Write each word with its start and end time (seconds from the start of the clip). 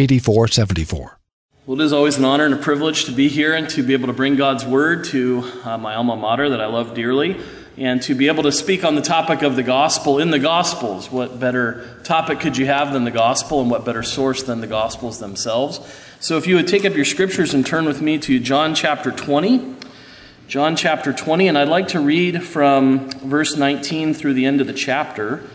8474. 0.00 1.18
Well, 1.66 1.80
it 1.80 1.84
is 1.84 1.92
always 1.92 2.16
an 2.16 2.24
honor 2.24 2.46
and 2.46 2.54
a 2.54 2.56
privilege 2.56 3.04
to 3.04 3.12
be 3.12 3.28
here 3.28 3.54
and 3.54 3.68
to 3.70 3.82
be 3.82 3.92
able 3.92 4.06
to 4.06 4.12
bring 4.12 4.34
God's 4.34 4.64
word 4.64 5.04
to 5.06 5.44
uh, 5.62 5.76
my 5.76 5.94
alma 5.94 6.16
mater 6.16 6.48
that 6.48 6.60
I 6.60 6.66
love 6.66 6.94
dearly 6.94 7.40
and 7.76 8.02
to 8.02 8.14
be 8.14 8.28
able 8.28 8.42
to 8.42 8.52
speak 8.52 8.84
on 8.84 8.94
the 8.94 9.02
topic 9.02 9.42
of 9.42 9.56
the 9.56 9.62
gospel 9.62 10.18
in 10.18 10.30
the 10.30 10.38
gospels. 10.38 11.10
What 11.10 11.38
better 11.38 11.98
topic 12.02 12.40
could 12.40 12.56
you 12.56 12.66
have 12.66 12.92
than 12.92 13.04
the 13.04 13.10
gospel 13.10 13.60
and 13.60 13.70
what 13.70 13.84
better 13.84 14.02
source 14.02 14.42
than 14.42 14.60
the 14.60 14.66
gospels 14.66 15.18
themselves? 15.18 15.80
So 16.18 16.36
if 16.36 16.46
you 16.46 16.56
would 16.56 16.68
take 16.68 16.84
up 16.84 16.94
your 16.94 17.04
scriptures 17.04 17.54
and 17.54 17.64
turn 17.64 17.84
with 17.84 18.02
me 18.02 18.18
to 18.18 18.40
John 18.40 18.74
chapter 18.74 19.10
20. 19.10 19.76
John 20.48 20.74
chapter 20.74 21.12
20, 21.12 21.46
and 21.46 21.56
I'd 21.56 21.68
like 21.68 21.88
to 21.88 22.00
read 22.00 22.42
from 22.42 23.10
verse 23.10 23.56
19 23.56 24.14
through 24.14 24.34
the 24.34 24.46
end 24.46 24.60
of 24.60 24.66
the 24.66 24.72
chapter. 24.72 25.48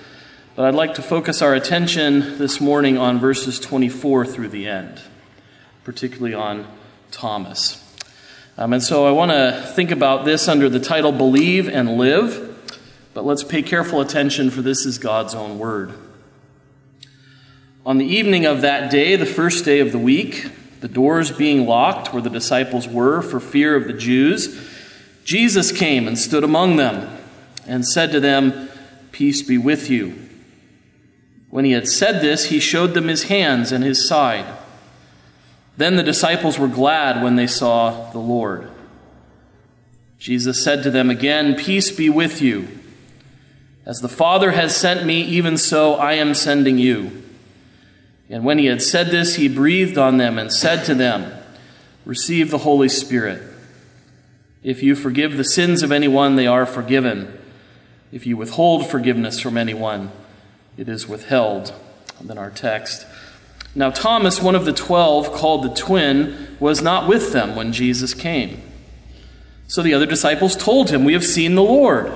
But 0.55 0.63
I'd 0.63 0.73
like 0.73 0.93
to 0.93 1.01
focus 1.01 1.41
our 1.41 1.53
attention 1.53 2.37
this 2.37 2.61
morning 2.61 2.97
on 2.97 3.19
verses 3.19 3.59
24 3.59 4.25
through 4.25 4.47
the 4.47 4.69
end, 4.69 5.01
particularly 5.83 6.33
on 6.33 6.65
Thomas. 7.11 7.83
Um, 8.57 8.71
and 8.71 8.81
so 8.81 9.05
I 9.05 9.11
want 9.11 9.31
to 9.31 9.69
think 9.75 9.91
about 9.91 10.23
this 10.23 10.47
under 10.47 10.69
the 10.69 10.79
title 10.79 11.11
Believe 11.11 11.67
and 11.67 11.97
Live. 11.97 12.73
But 13.13 13.25
let's 13.25 13.43
pay 13.43 13.63
careful 13.63 13.99
attention, 13.99 14.49
for 14.49 14.61
this 14.61 14.85
is 14.85 14.97
God's 14.97 15.35
own 15.35 15.59
word. 15.59 15.91
On 17.85 17.97
the 17.97 18.05
evening 18.05 18.45
of 18.45 18.61
that 18.61 18.89
day, 18.89 19.17
the 19.17 19.25
first 19.25 19.65
day 19.65 19.81
of 19.81 19.91
the 19.91 19.99
week, 19.99 20.49
the 20.79 20.87
doors 20.87 21.33
being 21.33 21.65
locked 21.65 22.13
where 22.13 22.21
the 22.21 22.29
disciples 22.29 22.87
were 22.87 23.21
for 23.21 23.41
fear 23.41 23.75
of 23.75 23.87
the 23.87 23.93
Jews, 23.93 24.57
Jesus 25.25 25.73
came 25.73 26.07
and 26.07 26.17
stood 26.17 26.45
among 26.45 26.77
them 26.77 27.13
and 27.67 27.85
said 27.85 28.13
to 28.13 28.21
them, 28.21 28.69
Peace 29.11 29.41
be 29.41 29.57
with 29.57 29.89
you. 29.89 30.24
When 31.55 31.63
he 31.63 31.71
had 31.71 31.87
said 31.87 32.19
this, 32.19 32.47
he 32.47 32.59
showed 32.59 32.93
them 32.93 33.07
his 33.07 33.23
hands 33.29 33.71
and 33.71 33.81
his 33.81 34.05
side. 34.05 34.45
Then 35.77 35.95
the 35.95 36.03
disciples 36.03 36.59
were 36.59 36.67
glad 36.67 37.23
when 37.23 37.37
they 37.37 37.47
saw 37.47 38.11
the 38.11 38.19
Lord. 38.19 38.69
Jesus 40.19 40.61
said 40.61 40.83
to 40.83 40.91
them 40.91 41.09
again, 41.09 41.55
Peace 41.55 41.91
be 41.91 42.09
with 42.09 42.41
you. 42.41 42.67
As 43.85 44.01
the 44.01 44.09
Father 44.09 44.51
has 44.51 44.75
sent 44.75 45.05
me, 45.05 45.21
even 45.21 45.55
so 45.55 45.93
I 45.93 46.15
am 46.15 46.33
sending 46.33 46.77
you. 46.77 47.23
And 48.29 48.43
when 48.43 48.59
he 48.59 48.65
had 48.65 48.81
said 48.81 49.07
this, 49.07 49.35
he 49.35 49.47
breathed 49.47 49.97
on 49.97 50.17
them 50.17 50.37
and 50.37 50.51
said 50.51 50.83
to 50.87 50.93
them, 50.93 51.31
Receive 52.03 52.51
the 52.51 52.57
Holy 52.57 52.89
Spirit. 52.89 53.41
If 54.61 54.83
you 54.83 54.93
forgive 54.93 55.37
the 55.37 55.45
sins 55.45 55.83
of 55.83 55.93
anyone, 55.93 56.35
they 56.35 56.47
are 56.47 56.65
forgiven. 56.65 57.39
If 58.11 58.27
you 58.27 58.35
withhold 58.35 58.89
forgiveness 58.89 59.39
from 59.39 59.57
anyone, 59.57 60.11
it 60.77 60.89
is 60.89 61.07
withheld 61.07 61.73
than 62.21 62.37
our 62.37 62.51
text. 62.51 63.05
Now, 63.73 63.89
Thomas, 63.89 64.41
one 64.41 64.55
of 64.55 64.65
the 64.65 64.73
twelve, 64.73 65.33
called 65.33 65.63
the 65.63 65.73
twin, 65.73 66.55
was 66.59 66.81
not 66.81 67.07
with 67.07 67.33
them 67.33 67.55
when 67.55 67.73
Jesus 67.73 68.13
came. 68.13 68.61
So 69.67 69.81
the 69.81 69.93
other 69.93 70.05
disciples 70.05 70.55
told 70.55 70.89
him, 70.89 71.03
We 71.03 71.13
have 71.13 71.25
seen 71.25 71.55
the 71.55 71.63
Lord. 71.63 72.11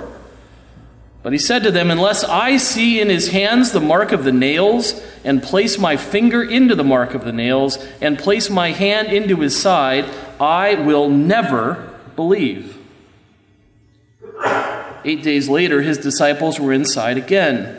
But 1.22 1.34
he 1.34 1.40
said 1.40 1.64
to 1.64 1.72
them, 1.72 1.92
Unless 1.92 2.24
I 2.24 2.56
see 2.58 3.02
in 3.02 3.10
his 3.10 3.30
hands 3.30 3.72
the 3.72 3.82
mark 3.82 4.14
of 4.14 4.24
the 4.24 4.32
nails, 4.32 5.02
and 5.26 5.44
place 5.44 5.78
my 5.78 5.98
finger 5.98 6.42
into 6.42 6.76
the 6.76 6.84
mark 6.84 7.14
of 7.14 7.26
the 7.26 7.34
nails, 7.34 7.78
and 8.00 8.18
place 8.18 8.50
my 8.50 8.72
hand 8.72 9.10
into 9.10 9.38
his 9.38 9.60
side, 9.60 10.06
I 10.40 10.76
will 10.76 11.10
never 11.10 11.94
believe. 12.16 12.78
Eight 15.04 15.24
days 15.24 15.50
later, 15.50 15.82
his 15.82 15.98
disciples 15.98 16.58
were 16.58 16.72
inside 16.72 17.18
again 17.18 17.79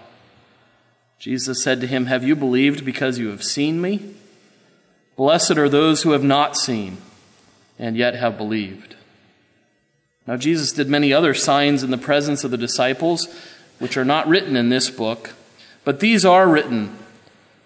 Jesus 1.21 1.61
said 1.61 1.79
to 1.81 1.87
him, 1.87 2.07
Have 2.07 2.23
you 2.23 2.35
believed 2.35 2.83
because 2.83 3.19
you 3.19 3.29
have 3.29 3.43
seen 3.43 3.79
me? 3.79 4.15
Blessed 5.15 5.51
are 5.51 5.69
those 5.69 6.01
who 6.01 6.13
have 6.13 6.23
not 6.23 6.57
seen 6.57 6.97
and 7.77 7.95
yet 7.95 8.15
have 8.15 8.39
believed. 8.39 8.95
Now, 10.25 10.35
Jesus 10.35 10.71
did 10.71 10.89
many 10.89 11.13
other 11.13 11.35
signs 11.35 11.83
in 11.83 11.91
the 11.91 11.97
presence 11.99 12.43
of 12.43 12.49
the 12.49 12.57
disciples, 12.57 13.27
which 13.77 13.97
are 13.97 14.05
not 14.05 14.27
written 14.27 14.55
in 14.55 14.69
this 14.69 14.89
book, 14.89 15.33
but 15.83 15.99
these 15.99 16.25
are 16.25 16.49
written 16.49 16.97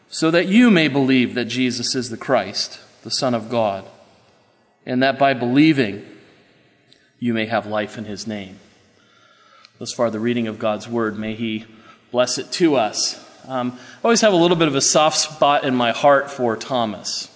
so 0.10 0.30
that 0.32 0.50
you 0.50 0.70
may 0.70 0.90
believe 0.90 1.34
that 1.36 1.46
Jesus 1.46 1.96
is 1.96 2.10
the 2.10 2.18
Christ, 2.18 2.82
the 3.04 3.12
Son 3.12 3.34
of 3.34 3.50
God, 3.50 3.86
and 4.86 5.02
that 5.02 5.18
by 5.18 5.34
believing 5.34 6.06
you 7.20 7.34
may 7.34 7.46
have 7.46 7.66
life 7.66 7.98
in 7.98 8.04
his 8.04 8.28
name. 8.28 8.60
Thus 9.80 9.94
far, 9.94 10.12
the 10.12 10.20
reading 10.20 10.46
of 10.46 10.60
God's 10.60 10.90
word. 10.90 11.18
May 11.18 11.36
he 11.36 11.64
bless 12.12 12.38
it 12.38 12.52
to 12.54 12.76
us 12.76 13.25
um, 13.48 13.72
I 13.74 14.04
always 14.04 14.22
have 14.22 14.34
a 14.34 14.38
little 14.38 14.58
bit 14.58 14.68
of 14.68 14.76
a 14.76 14.82
soft 14.82 15.18
spot 15.18 15.64
in 15.64 15.76
my 15.76 15.92
heart 15.92 16.32
for 16.32 16.56
Thomas. 16.56 17.30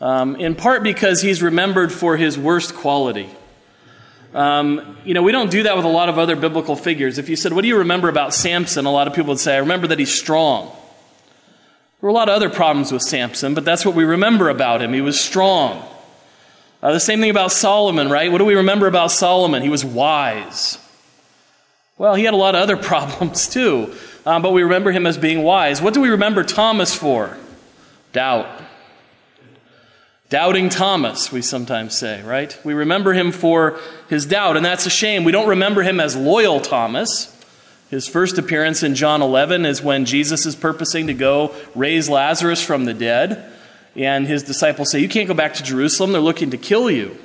Um, 0.00 0.36
in 0.36 0.54
part 0.54 0.82
because 0.82 1.22
he's 1.22 1.42
remembered 1.42 1.92
for 1.92 2.16
his 2.16 2.38
worst 2.38 2.74
quality. 2.74 3.30
Um, 4.34 4.98
you 5.04 5.14
know, 5.14 5.22
we 5.22 5.32
don't 5.32 5.50
do 5.50 5.62
that 5.62 5.76
with 5.76 5.86
a 5.86 5.90
lot 5.90 6.08
of 6.08 6.18
other 6.18 6.36
biblical 6.36 6.76
figures. 6.76 7.18
If 7.18 7.28
you 7.28 7.36
said, 7.36 7.52
What 7.52 7.62
do 7.62 7.68
you 7.68 7.78
remember 7.78 8.08
about 8.08 8.34
Samson? 8.34 8.84
a 8.84 8.92
lot 8.92 9.06
of 9.06 9.14
people 9.14 9.30
would 9.30 9.38
say, 9.38 9.54
I 9.54 9.58
remember 9.58 9.86
that 9.86 9.98
he's 9.98 10.12
strong. 10.12 10.66
There 10.66 12.08
were 12.08 12.10
a 12.10 12.12
lot 12.12 12.28
of 12.28 12.34
other 12.34 12.50
problems 12.50 12.92
with 12.92 13.02
Samson, 13.02 13.54
but 13.54 13.64
that's 13.64 13.86
what 13.86 13.94
we 13.94 14.04
remember 14.04 14.50
about 14.50 14.82
him. 14.82 14.92
He 14.92 15.00
was 15.00 15.18
strong. 15.18 15.82
Uh, 16.82 16.92
the 16.92 17.00
same 17.00 17.20
thing 17.20 17.30
about 17.30 17.52
Solomon, 17.52 18.10
right? 18.10 18.30
What 18.30 18.38
do 18.38 18.44
we 18.44 18.56
remember 18.56 18.86
about 18.86 19.10
Solomon? 19.10 19.62
He 19.62 19.70
was 19.70 19.84
wise. 19.84 20.78
Well, 21.98 22.14
he 22.14 22.24
had 22.24 22.34
a 22.34 22.38
lot 22.38 22.54
of 22.54 22.60
other 22.60 22.76
problems 22.76 23.48
too 23.48 23.94
um, 24.26 24.42
but 24.42 24.52
we 24.52 24.64
remember 24.64 24.90
him 24.90 25.06
as 25.06 25.16
being 25.16 25.44
wise. 25.44 25.80
What 25.80 25.94
do 25.94 26.00
we 26.00 26.08
remember 26.08 26.42
Thomas 26.42 26.94
for? 26.94 27.38
Doubt. 28.12 28.48
Doubting 30.28 30.68
Thomas, 30.68 31.30
we 31.30 31.40
sometimes 31.40 31.94
say, 31.96 32.20
right? 32.22 32.58
We 32.64 32.74
remember 32.74 33.12
him 33.12 33.30
for 33.30 33.78
his 34.08 34.26
doubt, 34.26 34.56
and 34.56 34.66
that's 34.66 34.84
a 34.84 34.90
shame. 34.90 35.22
We 35.22 35.30
don't 35.30 35.48
remember 35.48 35.82
him 35.82 36.00
as 36.00 36.16
loyal 36.16 36.58
Thomas. 36.58 37.32
His 37.88 38.08
first 38.08 38.36
appearance 38.36 38.82
in 38.82 38.96
John 38.96 39.22
11 39.22 39.64
is 39.64 39.80
when 39.80 40.04
Jesus 40.04 40.44
is 40.44 40.56
purposing 40.56 41.06
to 41.06 41.14
go 41.14 41.54
raise 41.76 42.08
Lazarus 42.08 42.60
from 42.60 42.84
the 42.84 42.94
dead. 42.94 43.52
And 43.94 44.26
his 44.26 44.42
disciples 44.42 44.90
say, 44.90 44.98
You 44.98 45.08
can't 45.08 45.28
go 45.28 45.34
back 45.34 45.54
to 45.54 45.62
Jerusalem. 45.62 46.10
They're 46.10 46.20
looking 46.20 46.50
to 46.50 46.58
kill 46.58 46.90
you. 46.90 47.16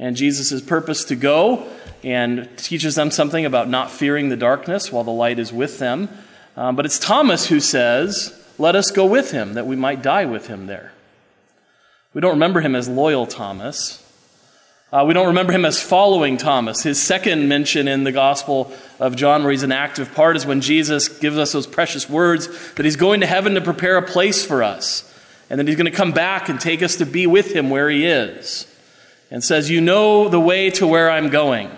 And 0.00 0.16
Jesus' 0.16 0.62
purpose 0.62 1.04
to 1.04 1.14
go 1.14 1.68
and 2.02 2.48
teaches 2.56 2.94
them 2.94 3.10
something 3.10 3.44
about 3.44 3.68
not 3.68 3.90
fearing 3.90 4.30
the 4.30 4.36
darkness 4.36 4.90
while 4.90 5.04
the 5.04 5.10
light 5.10 5.38
is 5.38 5.52
with 5.52 5.78
them. 5.78 6.08
Um, 6.56 6.74
but 6.74 6.86
it's 6.86 6.98
Thomas 6.98 7.48
who 7.48 7.60
says, 7.60 8.34
Let 8.58 8.74
us 8.74 8.90
go 8.90 9.04
with 9.04 9.30
him, 9.30 9.54
that 9.54 9.66
we 9.66 9.76
might 9.76 10.00
die 10.00 10.24
with 10.24 10.46
him 10.46 10.66
there. 10.66 10.92
We 12.14 12.22
don't 12.22 12.32
remember 12.32 12.62
him 12.62 12.74
as 12.74 12.88
loyal 12.88 13.26
Thomas. 13.26 14.02
Uh, 14.90 15.04
we 15.06 15.12
don't 15.12 15.28
remember 15.28 15.52
him 15.52 15.66
as 15.66 15.80
following 15.80 16.38
Thomas. 16.38 16.82
His 16.82 17.00
second 17.00 17.46
mention 17.46 17.86
in 17.86 18.02
the 18.02 18.10
Gospel 18.10 18.72
of 18.98 19.14
John, 19.16 19.42
where 19.42 19.52
he's 19.52 19.62
an 19.62 19.70
active 19.70 20.14
part, 20.14 20.34
is 20.34 20.46
when 20.46 20.62
Jesus 20.62 21.08
gives 21.08 21.36
us 21.36 21.52
those 21.52 21.66
precious 21.66 22.08
words 22.08 22.48
that 22.72 22.86
he's 22.86 22.96
going 22.96 23.20
to 23.20 23.26
heaven 23.26 23.54
to 23.54 23.60
prepare 23.60 23.98
a 23.98 24.02
place 24.02 24.44
for 24.44 24.62
us, 24.62 25.06
and 25.50 25.60
that 25.60 25.68
he's 25.68 25.76
going 25.76 25.84
to 25.84 25.96
come 25.96 26.12
back 26.12 26.48
and 26.48 26.58
take 26.58 26.82
us 26.82 26.96
to 26.96 27.06
be 27.06 27.26
with 27.26 27.54
him 27.54 27.68
where 27.68 27.90
he 27.90 28.06
is, 28.06 28.66
and 29.30 29.42
says, 29.42 29.70
You 29.70 29.80
know 29.80 30.28
the 30.28 30.40
way 30.40 30.70
to 30.70 30.86
where 30.86 31.10
I'm 31.10 31.28
going. 31.28 31.70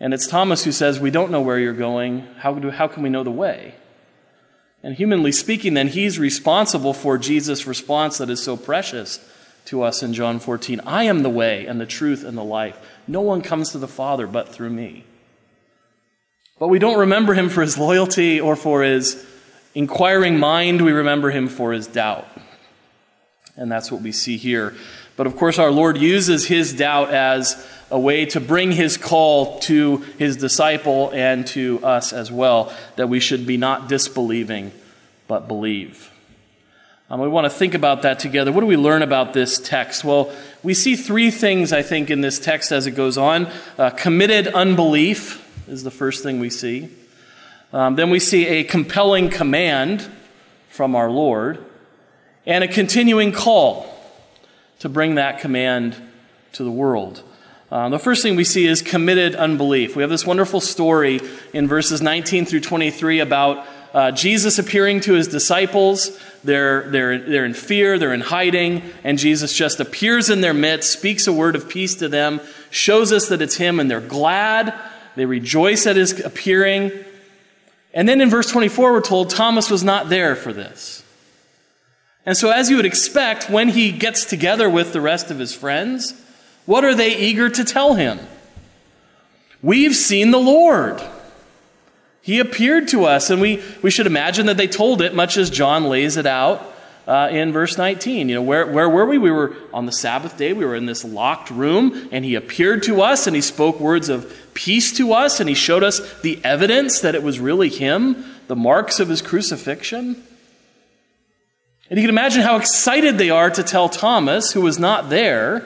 And 0.00 0.12
it's 0.12 0.26
Thomas 0.26 0.64
who 0.64 0.72
says, 0.72 0.98
We 0.98 1.10
don't 1.10 1.30
know 1.30 1.40
where 1.40 1.58
you're 1.58 1.72
going. 1.72 2.26
How, 2.38 2.54
do, 2.54 2.70
how 2.70 2.88
can 2.88 3.02
we 3.02 3.08
know 3.08 3.22
the 3.22 3.30
way? 3.30 3.74
And 4.82 4.96
humanly 4.96 5.30
speaking, 5.30 5.74
then, 5.74 5.88
he's 5.88 6.18
responsible 6.18 6.92
for 6.92 7.16
Jesus' 7.16 7.66
response 7.66 8.18
that 8.18 8.28
is 8.28 8.42
so 8.42 8.56
precious 8.56 9.20
to 9.66 9.82
us 9.82 10.02
in 10.02 10.12
John 10.12 10.40
14 10.40 10.80
I 10.80 11.04
am 11.04 11.22
the 11.22 11.30
way 11.30 11.66
and 11.66 11.80
the 11.80 11.86
truth 11.86 12.24
and 12.24 12.36
the 12.36 12.42
life. 12.42 12.78
No 13.06 13.20
one 13.20 13.42
comes 13.42 13.70
to 13.70 13.78
the 13.78 13.88
Father 13.88 14.26
but 14.26 14.48
through 14.48 14.70
me. 14.70 15.04
But 16.58 16.68
we 16.68 16.78
don't 16.78 16.98
remember 16.98 17.34
him 17.34 17.48
for 17.48 17.62
his 17.62 17.78
loyalty 17.78 18.40
or 18.40 18.56
for 18.56 18.82
his 18.82 19.24
inquiring 19.74 20.38
mind. 20.38 20.80
We 20.80 20.92
remember 20.92 21.30
him 21.30 21.48
for 21.48 21.72
his 21.72 21.86
doubt. 21.86 22.26
And 23.56 23.70
that's 23.70 23.92
what 23.92 24.02
we 24.02 24.12
see 24.12 24.36
here. 24.36 24.74
But 25.16 25.26
of 25.26 25.36
course, 25.36 25.58
our 25.58 25.70
Lord 25.70 25.98
uses 25.98 26.46
his 26.46 26.72
doubt 26.72 27.10
as 27.10 27.66
a 27.90 27.98
way 27.98 28.24
to 28.26 28.40
bring 28.40 28.72
his 28.72 28.96
call 28.96 29.58
to 29.60 29.98
his 30.18 30.36
disciple 30.36 31.10
and 31.12 31.46
to 31.48 31.84
us 31.84 32.12
as 32.12 32.32
well, 32.32 32.72
that 32.96 33.08
we 33.08 33.20
should 33.20 33.46
be 33.46 33.58
not 33.58 33.88
disbelieving, 33.88 34.72
but 35.28 35.46
believe. 35.46 36.10
Um, 37.10 37.20
we 37.20 37.28
want 37.28 37.44
to 37.44 37.50
think 37.50 37.74
about 37.74 38.02
that 38.02 38.18
together. 38.18 38.50
What 38.50 38.62
do 38.62 38.66
we 38.66 38.78
learn 38.78 39.02
about 39.02 39.34
this 39.34 39.58
text? 39.58 40.02
Well, 40.02 40.32
we 40.62 40.72
see 40.72 40.96
three 40.96 41.30
things, 41.30 41.70
I 41.70 41.82
think, 41.82 42.08
in 42.08 42.22
this 42.22 42.40
text 42.40 42.72
as 42.72 42.86
it 42.86 42.92
goes 42.92 43.18
on. 43.18 43.50
Uh, 43.76 43.90
committed 43.90 44.46
unbelief 44.48 45.46
is 45.68 45.82
the 45.82 45.90
first 45.90 46.22
thing 46.22 46.40
we 46.40 46.48
see. 46.48 46.88
Um, 47.74 47.96
then 47.96 48.08
we 48.08 48.18
see 48.18 48.46
a 48.46 48.64
compelling 48.64 49.28
command 49.28 50.08
from 50.70 50.96
our 50.96 51.10
Lord 51.10 51.62
and 52.46 52.64
a 52.64 52.68
continuing 52.68 53.32
call 53.32 53.91
to 54.82 54.88
bring 54.88 55.14
that 55.14 55.38
command 55.38 55.94
to 56.50 56.64
the 56.64 56.70
world. 56.70 57.22
Um, 57.70 57.92
the 57.92 58.00
first 58.00 58.20
thing 58.20 58.34
we 58.34 58.42
see 58.42 58.66
is 58.66 58.82
committed 58.82 59.36
unbelief. 59.36 59.94
We 59.94 60.02
have 60.02 60.10
this 60.10 60.26
wonderful 60.26 60.60
story 60.60 61.20
in 61.52 61.68
verses 61.68 62.02
19 62.02 62.46
through 62.46 62.62
23 62.62 63.20
about 63.20 63.64
uh, 63.94 64.10
Jesus 64.10 64.58
appearing 64.58 64.98
to 65.02 65.12
his 65.12 65.28
disciples. 65.28 66.20
They're, 66.42 66.90
they're, 66.90 67.16
they're 67.16 67.44
in 67.44 67.54
fear, 67.54 67.96
they're 67.96 68.12
in 68.12 68.22
hiding, 68.22 68.82
and 69.04 69.20
Jesus 69.20 69.56
just 69.56 69.78
appears 69.78 70.30
in 70.30 70.40
their 70.40 70.52
midst, 70.52 70.90
speaks 70.90 71.28
a 71.28 71.32
word 71.32 71.54
of 71.54 71.68
peace 71.68 71.94
to 71.96 72.08
them, 72.08 72.40
shows 72.70 73.12
us 73.12 73.28
that 73.28 73.40
it's 73.40 73.54
him, 73.54 73.78
and 73.78 73.88
they're 73.88 74.00
glad. 74.00 74.74
They 75.14 75.26
rejoice 75.26 75.86
at 75.86 75.94
his 75.94 76.18
appearing. 76.18 76.90
And 77.94 78.08
then 78.08 78.20
in 78.20 78.30
verse 78.30 78.50
24, 78.50 78.94
we're 78.94 79.00
told 79.00 79.30
Thomas 79.30 79.70
was 79.70 79.84
not 79.84 80.08
there 80.08 80.34
for 80.34 80.52
this. 80.52 81.01
And 82.24 82.36
so, 82.36 82.50
as 82.50 82.70
you 82.70 82.76
would 82.76 82.86
expect, 82.86 83.50
when 83.50 83.70
he 83.70 83.90
gets 83.90 84.24
together 84.24 84.70
with 84.70 84.92
the 84.92 85.00
rest 85.00 85.30
of 85.30 85.38
his 85.38 85.54
friends, 85.54 86.14
what 86.66 86.84
are 86.84 86.94
they 86.94 87.16
eager 87.16 87.48
to 87.50 87.64
tell 87.64 87.94
him? 87.94 88.20
We've 89.60 89.94
seen 89.94 90.30
the 90.30 90.38
Lord. 90.38 91.02
He 92.20 92.38
appeared 92.38 92.86
to 92.88 93.04
us, 93.04 93.30
and 93.30 93.40
we, 93.40 93.62
we 93.82 93.90
should 93.90 94.06
imagine 94.06 94.46
that 94.46 94.56
they 94.56 94.68
told 94.68 95.02
it, 95.02 95.14
much 95.14 95.36
as 95.36 95.50
John 95.50 95.84
lays 95.84 96.16
it 96.16 96.26
out 96.26 96.72
uh, 97.08 97.28
in 97.32 97.52
verse 97.52 97.76
19. 97.76 98.28
You 98.28 98.36
know, 98.36 98.42
where, 98.42 98.66
where 98.66 98.88
were 98.88 99.06
we? 99.06 99.18
We 99.18 99.32
were 99.32 99.56
on 99.74 99.86
the 99.86 99.92
Sabbath 99.92 100.36
day. 100.36 100.52
We 100.52 100.64
were 100.64 100.76
in 100.76 100.86
this 100.86 101.04
locked 101.04 101.50
room, 101.50 102.08
and 102.12 102.24
he 102.24 102.36
appeared 102.36 102.84
to 102.84 103.02
us, 103.02 103.26
and 103.26 103.34
he 103.34 103.42
spoke 103.42 103.80
words 103.80 104.08
of 104.08 104.32
peace 104.54 104.96
to 104.96 105.12
us, 105.12 105.40
and 105.40 105.48
he 105.48 105.54
showed 105.56 105.82
us 105.82 106.20
the 106.20 106.40
evidence 106.44 107.00
that 107.00 107.16
it 107.16 107.24
was 107.24 107.40
really 107.40 107.68
him, 107.68 108.24
the 108.46 108.56
marks 108.56 109.00
of 109.00 109.08
his 109.08 109.22
crucifixion. 109.22 110.22
And 111.92 112.00
you 112.00 112.08
can 112.08 112.16
imagine 112.16 112.40
how 112.40 112.56
excited 112.56 113.18
they 113.18 113.28
are 113.28 113.50
to 113.50 113.62
tell 113.62 113.90
Thomas, 113.90 114.50
who 114.50 114.62
was 114.62 114.78
not 114.78 115.10
there. 115.10 115.62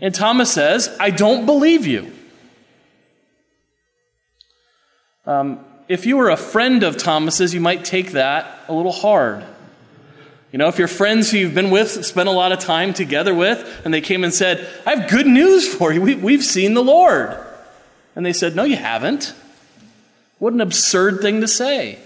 And 0.00 0.14
Thomas 0.14 0.50
says, 0.50 0.88
I 0.98 1.10
don't 1.10 1.44
believe 1.44 1.86
you. 1.86 2.10
Um, 5.26 5.62
if 5.86 6.06
you 6.06 6.16
were 6.16 6.30
a 6.30 6.38
friend 6.38 6.82
of 6.82 6.96
Thomas's, 6.96 7.52
you 7.52 7.60
might 7.60 7.84
take 7.84 8.12
that 8.12 8.60
a 8.68 8.72
little 8.72 8.90
hard. 8.90 9.44
You 10.50 10.58
know, 10.58 10.68
if 10.68 10.78
your 10.78 10.88
friends 10.88 11.30
who 11.30 11.36
you've 11.36 11.52
been 11.52 11.70
with, 11.70 12.06
spent 12.06 12.26
a 12.26 12.32
lot 12.32 12.52
of 12.52 12.58
time 12.58 12.94
together 12.94 13.34
with, 13.34 13.82
and 13.84 13.92
they 13.92 14.00
came 14.00 14.24
and 14.24 14.32
said, 14.32 14.66
I 14.86 14.94
have 14.96 15.10
good 15.10 15.26
news 15.26 15.68
for 15.74 15.92
you. 15.92 16.00
We, 16.00 16.32
have 16.32 16.42
seen 16.42 16.72
the 16.72 16.82
Lord. 16.82 17.36
And 18.16 18.24
they 18.24 18.32
said, 18.32 18.56
No, 18.56 18.64
you 18.64 18.76
haven't. 18.76 19.34
What 20.38 20.54
an 20.54 20.62
absurd 20.62 21.20
thing 21.20 21.42
to 21.42 21.48
say. 21.48 21.98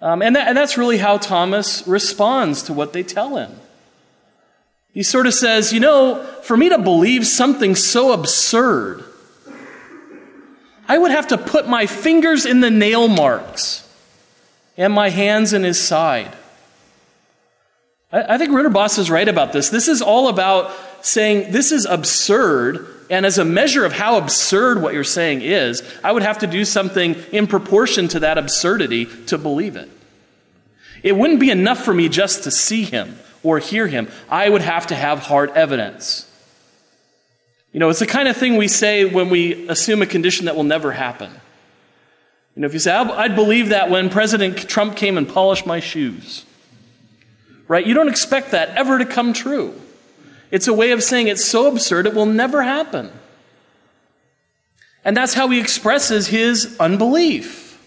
Um, 0.00 0.22
and, 0.22 0.36
that, 0.36 0.48
and 0.48 0.56
that's 0.56 0.76
really 0.76 0.98
how 0.98 1.18
Thomas 1.18 1.86
responds 1.86 2.62
to 2.64 2.72
what 2.72 2.92
they 2.92 3.02
tell 3.02 3.36
him. 3.36 3.58
He 4.92 5.02
sort 5.02 5.26
of 5.26 5.34
says, 5.34 5.72
You 5.72 5.80
know, 5.80 6.22
for 6.42 6.56
me 6.56 6.68
to 6.68 6.78
believe 6.78 7.26
something 7.26 7.74
so 7.74 8.12
absurd, 8.12 9.04
I 10.88 10.98
would 10.98 11.10
have 11.10 11.28
to 11.28 11.38
put 11.38 11.68
my 11.68 11.86
fingers 11.86 12.46
in 12.46 12.60
the 12.60 12.70
nail 12.70 13.08
marks 13.08 13.86
and 14.76 14.92
my 14.92 15.10
hands 15.10 15.52
in 15.52 15.64
his 15.64 15.80
side. 15.80 16.34
I, 18.12 18.38
think 18.38 18.50
Ridderbos 18.50 18.98
is 18.98 19.10
right 19.10 19.28
about 19.28 19.52
this. 19.52 19.68
This 19.68 19.88
is 19.88 20.00
all 20.00 20.28
about 20.28 20.72
saying 21.04 21.50
this 21.50 21.72
is 21.72 21.86
absurd, 21.86 22.86
and 23.10 23.26
as 23.26 23.38
a 23.38 23.44
measure 23.44 23.84
of 23.84 23.92
how 23.92 24.16
absurd 24.18 24.80
what 24.80 24.94
you're 24.94 25.04
saying 25.04 25.42
is, 25.42 25.82
I 26.04 26.12
would 26.12 26.22
have 26.22 26.38
to 26.38 26.46
do 26.46 26.64
something 26.64 27.16
in 27.32 27.46
proportion 27.46 28.08
to 28.08 28.20
that 28.20 28.38
absurdity 28.38 29.06
to 29.26 29.38
believe 29.38 29.76
it. 29.76 29.90
It 31.02 31.16
wouldn't 31.16 31.40
be 31.40 31.50
enough 31.50 31.84
for 31.84 31.92
me 31.92 32.08
just 32.08 32.44
to 32.44 32.50
see 32.50 32.84
him 32.84 33.18
or 33.42 33.58
hear 33.58 33.86
him. 33.86 34.08
I 34.28 34.48
would 34.48 34.62
have 34.62 34.88
to 34.88 34.94
have 34.94 35.20
hard 35.20 35.50
evidence. 35.50 36.30
You 37.72 37.80
know, 37.80 37.90
it's 37.90 37.98
the 37.98 38.06
kind 38.06 38.28
of 38.28 38.36
thing 38.36 38.56
we 38.56 38.68
say 38.68 39.04
when 39.04 39.28
we 39.28 39.68
assume 39.68 40.00
a 40.00 40.06
condition 40.06 40.46
that 40.46 40.56
will 40.56 40.64
never 40.64 40.92
happen. 40.92 41.30
You 42.54 42.62
know, 42.62 42.66
if 42.66 42.72
you 42.72 42.78
say, 42.78 42.92
I'd 42.92 43.34
believe 43.34 43.68
that 43.68 43.90
when 43.90 44.08
President 44.08 44.56
Trump 44.68 44.96
came 44.96 45.18
and 45.18 45.28
polished 45.28 45.66
my 45.66 45.80
shoes, 45.80 46.46
right? 47.68 47.86
You 47.86 47.94
don't 47.94 48.08
expect 48.08 48.50
that 48.52 48.70
ever 48.70 48.98
to 48.98 49.04
come 49.04 49.32
true. 49.32 49.80
It's 50.50 50.68
a 50.68 50.72
way 50.72 50.92
of 50.92 51.02
saying 51.02 51.28
it's 51.28 51.44
so 51.44 51.66
absurd 51.66 52.06
it 52.06 52.14
will 52.14 52.26
never 52.26 52.62
happen. 52.62 53.10
And 55.04 55.16
that's 55.16 55.34
how 55.34 55.48
he 55.48 55.60
expresses 55.60 56.28
his 56.28 56.76
unbelief. 56.80 57.80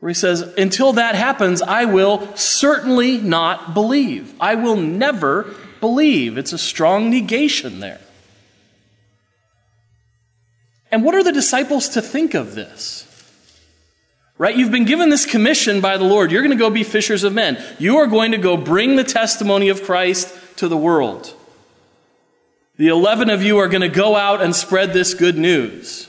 Where 0.00 0.10
he 0.10 0.14
says, 0.14 0.40
Until 0.56 0.94
that 0.94 1.14
happens, 1.14 1.62
I 1.62 1.86
will 1.86 2.34
certainly 2.36 3.18
not 3.18 3.74
believe. 3.74 4.34
I 4.40 4.54
will 4.54 4.76
never 4.76 5.54
believe. 5.80 6.38
It's 6.38 6.52
a 6.52 6.58
strong 6.58 7.10
negation 7.10 7.80
there. 7.80 8.00
And 10.90 11.04
what 11.04 11.14
are 11.14 11.22
the 11.22 11.32
disciples 11.32 11.88
to 11.90 12.00
think 12.00 12.34
of 12.34 12.54
this? 12.54 13.03
Right? 14.36 14.56
You've 14.56 14.72
been 14.72 14.84
given 14.84 15.10
this 15.10 15.26
commission 15.26 15.80
by 15.80 15.96
the 15.96 16.04
Lord. 16.04 16.32
You're 16.32 16.42
going 16.42 16.56
to 16.56 16.58
go 16.58 16.70
be 16.70 16.82
fishers 16.82 17.22
of 17.22 17.32
men. 17.32 17.62
You 17.78 17.98
are 17.98 18.06
going 18.06 18.32
to 18.32 18.38
go 18.38 18.56
bring 18.56 18.96
the 18.96 19.04
testimony 19.04 19.68
of 19.68 19.84
Christ 19.84 20.34
to 20.56 20.66
the 20.66 20.76
world. 20.76 21.32
The 22.76 22.88
11 22.88 23.30
of 23.30 23.42
you 23.42 23.58
are 23.58 23.68
going 23.68 23.82
to 23.82 23.88
go 23.88 24.16
out 24.16 24.42
and 24.42 24.54
spread 24.54 24.92
this 24.92 25.14
good 25.14 25.38
news. 25.38 26.08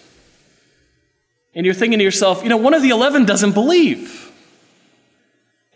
And 1.53 1.65
you're 1.65 1.75
thinking 1.75 2.00
to 2.00 2.03
yourself, 2.03 2.41
you 2.41 2.50
know, 2.50 2.57
one 2.57 2.73
of 2.73 2.81
the 2.81 2.89
11 2.89 3.25
doesn't 3.25 3.53
believe. 3.53 4.31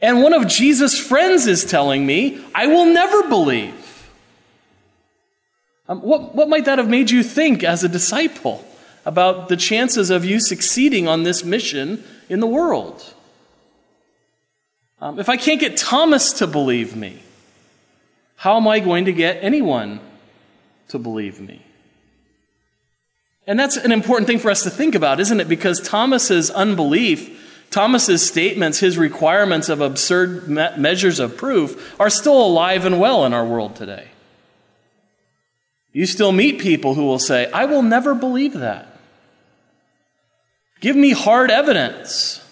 And 0.02 0.24
one 0.24 0.34
of 0.34 0.48
Jesus' 0.48 1.00
friends 1.00 1.46
is 1.46 1.64
telling 1.64 2.06
me, 2.06 2.44
I 2.56 2.66
will 2.68 2.86
never 2.86 3.28
believe. 3.28 4.10
Um, 5.88 6.02
what, 6.02 6.34
what 6.34 6.50
might 6.50 6.66
that 6.66 6.80
have 6.80 6.90
made 6.90 7.12
you 7.12 7.22
think 7.22 7.64
as 7.64 7.84
a 7.84 7.90
disciple 7.90 8.66
about 9.06 9.50
the 9.50 9.58
chances 9.58 10.10
of 10.10 10.26
you 10.26 10.40
succeeding 10.40 11.08
on 11.08 11.24
this 11.24 11.44
mission 11.44 12.04
in 12.30 12.40
the 12.40 12.48
world? 12.48 13.04
Um, 15.02 15.20
if 15.20 15.30
I 15.30 15.38
can't 15.38 15.60
get 15.60 15.78
Thomas 15.78 16.34
to 16.34 16.48
believe 16.48 16.96
me, 16.96 17.22
how 18.36 18.58
am 18.58 18.68
I 18.68 18.80
going 18.80 19.06
to 19.06 19.14
get 19.14 19.44
anyone 19.44 20.00
to 20.90 21.00
believe 21.00 21.42
me? 21.42 21.62
And 23.48 23.60
that's 23.60 23.78
an 23.78 23.92
important 23.92 24.28
thing 24.28 24.40
for 24.40 24.52
us 24.52 24.64
to 24.64 24.70
think 24.70 24.96
about, 24.96 25.20
isn't 25.20 25.40
it? 25.40 25.50
Because 25.50 25.82
Thomas's 25.82 26.52
unbelief, 26.52 27.66
Thomas's 27.72 28.26
statements, 28.26 28.80
his 28.80 28.98
requirements 28.98 29.70
of 29.70 29.82
absurd 29.82 30.48
me- 30.48 30.70
measures 30.78 31.20
of 31.20 31.36
proof 31.36 32.00
are 32.00 32.10
still 32.10 32.40
alive 32.46 32.86
and 32.86 33.00
well 33.00 33.26
in 33.26 33.34
our 33.34 33.46
world 33.46 33.76
today. 33.76 34.08
You 35.92 36.06
still 36.06 36.32
meet 36.32 36.60
people 36.60 36.94
who 36.94 37.06
will 37.06 37.20
say, 37.20 37.50
I 37.52 37.66
will 37.66 37.82
never 37.82 38.14
believe 38.14 38.54
that. 38.54 38.89
Give 40.80 40.96
me 40.96 41.12
hard 41.12 41.52
evidence. 41.52 42.46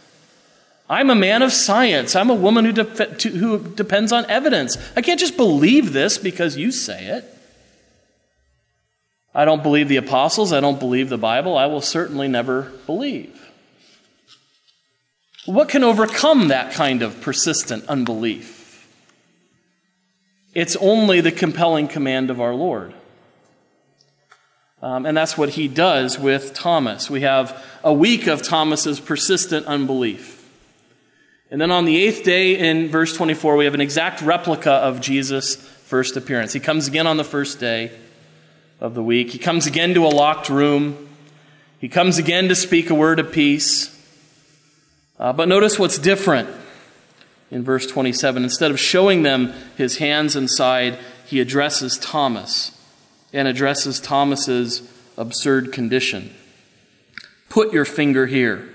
I'm 0.89 1.09
a 1.09 1.15
man 1.15 1.41
of 1.41 1.51
science. 1.51 2.15
I'm 2.15 2.29
a 2.29 2.35
woman 2.35 2.65
who, 2.65 2.71
to, 2.73 3.29
who 3.29 3.59
depends 3.59 4.11
on 4.11 4.25
evidence. 4.29 4.77
I 4.95 5.01
can't 5.01 5.19
just 5.19 5.35
believe 5.35 5.93
this 5.93 6.17
because 6.17 6.55
you 6.55 6.71
say 6.71 7.07
it. 7.07 7.25
I 9.35 9.45
don't 9.45 9.61
believe 9.61 9.89
the 9.89 9.97
apostles. 9.97 10.53
I 10.53 10.61
don't 10.61 10.79
believe 10.79 11.09
the 11.09 11.17
Bible. 11.17 11.57
I 11.57 11.67
will 11.67 11.81
certainly 11.81 12.27
never 12.27 12.71
believe. 12.85 13.51
What 15.45 15.69
can 15.69 15.83
overcome 15.83 16.47
that 16.47 16.73
kind 16.73 17.01
of 17.01 17.21
persistent 17.21 17.85
unbelief? 17.87 18.87
It's 20.53 20.75
only 20.77 21.21
the 21.21 21.31
compelling 21.31 21.87
command 21.87 22.29
of 22.29 22.41
our 22.41 22.55
Lord. 22.55 22.93
Um, 24.81 25.07
and 25.07 25.17
that's 25.17 25.37
what 25.37 25.49
he 25.49 25.67
does 25.67 26.19
with 26.19 26.53
Thomas. 26.53 27.09
We 27.09 27.21
have 27.21 27.63
a 27.83 27.91
week 27.91 28.27
of 28.27 28.43
Thomas's 28.43 28.99
persistent 28.99 29.65
unbelief. 29.65 30.35
And 31.49 31.59
then 31.59 31.71
on 31.71 31.85
the 31.85 31.97
eighth 31.97 32.23
day 32.23 32.57
in 32.57 32.89
verse 32.89 33.15
24, 33.15 33.55
we 33.55 33.65
have 33.65 33.73
an 33.73 33.81
exact 33.81 34.21
replica 34.21 34.71
of 34.71 35.01
Jesus' 35.01 35.55
first 35.55 36.15
appearance. 36.15 36.53
He 36.53 36.59
comes 36.59 36.87
again 36.87 37.07
on 37.07 37.17
the 37.17 37.23
first 37.23 37.59
day 37.59 37.91
of 38.79 38.93
the 38.93 39.01
week. 39.01 39.31
He 39.31 39.39
comes 39.39 39.65
again 39.65 39.95
to 39.95 40.05
a 40.05 40.09
locked 40.09 40.49
room. 40.49 41.09
He 41.79 41.89
comes 41.89 42.19
again 42.19 42.47
to 42.49 42.55
speak 42.55 42.91
a 42.91 42.95
word 42.95 43.19
of 43.19 43.31
peace. 43.31 43.93
Uh, 45.17 45.33
but 45.33 45.47
notice 45.47 45.79
what's 45.79 45.97
different 45.97 46.49
in 47.49 47.63
verse 47.63 47.87
27. 47.87 48.43
Instead 48.43 48.69
of 48.69 48.79
showing 48.79 49.23
them 49.23 49.53
his 49.75 49.97
hands 49.97 50.35
and 50.35 50.49
side, 50.49 50.99
he 51.25 51.39
addresses 51.39 51.97
Thomas 51.97 52.76
and 53.33 53.47
addresses 53.47 53.99
Thomas's 53.99 54.89
absurd 55.17 55.71
condition. 55.71 56.33
Put 57.49 57.73
your 57.73 57.85
finger 57.85 58.27
here 58.27 58.69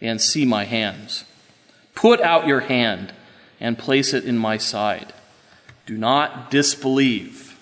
and 0.00 0.20
see 0.20 0.44
my 0.44 0.64
hands. 0.64 1.24
Put 1.94 2.20
out 2.20 2.46
your 2.46 2.60
hand 2.60 3.12
and 3.60 3.78
place 3.78 4.12
it 4.12 4.24
in 4.24 4.38
my 4.38 4.56
side. 4.56 5.12
Do 5.86 5.96
not 5.96 6.50
disbelieve, 6.50 7.58